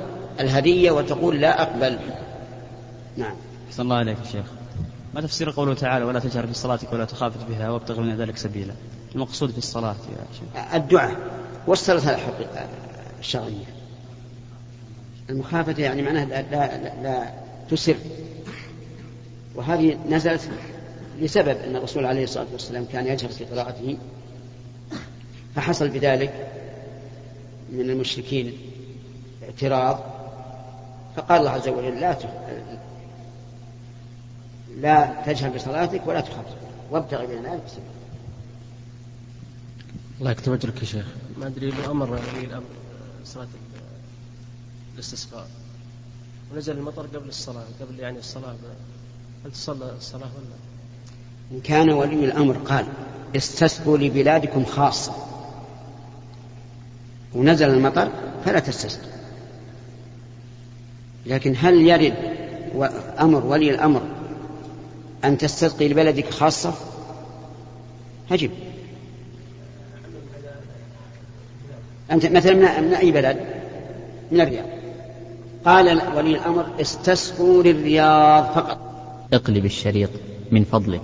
الهدية 0.40 0.90
وتقول 0.90 1.40
لا 1.40 1.62
أقبل. 1.62 1.98
نعم. 3.16 3.34
أحسن 3.68 3.82
الله 3.82 3.96
عليك 3.96 4.18
يا 4.18 4.30
شيخ. 4.32 4.46
ما 5.14 5.20
تفسير 5.20 5.50
قوله 5.50 5.74
تعالى 5.74 6.04
ولا 6.04 6.20
تجهر 6.20 6.46
في 6.46 6.54
صلاتك 6.54 6.92
ولا 6.92 7.04
تخافت 7.04 7.44
بها 7.48 7.70
وابتغ 7.70 8.00
من 8.00 8.16
ذلك 8.16 8.36
سبيلا؟ 8.36 8.74
المقصود 9.14 9.50
في 9.50 9.58
الصلاة 9.58 9.96
يا 10.10 10.26
شيخ. 10.38 10.74
الدعاء 10.74 11.16
والصلاة 11.66 12.18
الشرعية. 13.20 13.73
المخافة 15.30 15.82
يعني 15.82 16.02
معناها 16.02 16.24
لا, 16.24 16.42
لا, 16.42 17.02
لا 17.02 17.32
تسر. 17.70 17.96
وهذه 19.54 19.98
نزلت 20.08 20.50
لسبب 21.20 21.56
أن 21.56 21.76
الرسول 21.76 22.06
عليه 22.06 22.24
الصلاة 22.24 22.46
والسلام 22.52 22.84
كان 22.92 23.06
يجهر 23.06 23.28
في 23.28 23.44
قراءته 23.44 23.98
فحصل 25.56 25.88
بذلك 25.88 26.48
من 27.72 27.90
المشركين 27.90 28.52
اعتراض 29.42 30.00
فقال 31.16 31.38
الله 31.38 31.50
عز 31.50 31.68
وجل 31.68 32.00
لا 32.00 32.16
لا 34.80 35.22
تجهل 35.26 35.50
بصلاتك 35.50 36.06
ولا 36.06 36.20
تخاطب 36.20 36.56
وابتغ 36.90 37.26
بين 37.26 37.42
ذلك 37.42 37.62
سبيلا 37.68 37.94
الله 40.20 40.30
يكتب 40.30 40.52
أجرك 40.52 40.80
يا 40.80 40.84
شيخ. 40.84 41.06
ما 41.38 41.46
أدري 41.46 41.70
لو 41.70 41.90
أمر 41.90 42.10
ولي 42.10 42.44
الامر 42.44 42.64
صلاة 43.24 43.46
الاستسقاء. 44.94 45.46
ونزل 46.52 46.78
المطر 46.78 47.06
قبل 47.06 47.28
الصلاة 47.28 47.64
قبل 47.80 48.00
يعني 48.00 48.18
الصلاة 48.18 48.54
هل 49.44 49.52
تصلى 49.52 49.92
الصلاة 49.96 50.20
ولا؟ 50.36 50.56
إن 51.52 51.60
كان 51.60 51.90
ولي 51.90 52.24
الأمر 52.24 52.56
قال 52.56 52.86
استسقوا 53.36 53.98
لبلادكم 53.98 54.64
خاصة. 54.64 55.12
ونزل 57.34 57.70
المطر 57.70 58.10
فلا 58.44 58.58
تستسقوا. 58.58 59.10
لكن 61.26 61.54
هل 61.58 61.74
يرد 61.74 62.14
أمر 63.20 63.46
ولي 63.46 63.70
الأمر 63.70 64.02
أن 65.24 65.38
تستسقي 65.38 65.88
لبلدك 65.88 66.30
خاصة؟ 66.30 66.74
أجب 68.30 68.50
أنت 72.10 72.26
مثلا 72.26 72.80
من 72.80 72.94
أي 72.94 73.12
بلد؟ 73.12 73.36
من 74.32 74.40
الرياض. 74.40 74.73
قال 75.66 76.02
ولي 76.16 76.30
الأمر 76.30 76.66
استسقوا 76.80 77.62
للرياض 77.62 78.44
فقط. 78.44 78.78
اقلب 79.32 79.64
الشريط 79.64 80.10
من 80.52 80.64
فضلك. 80.64 81.00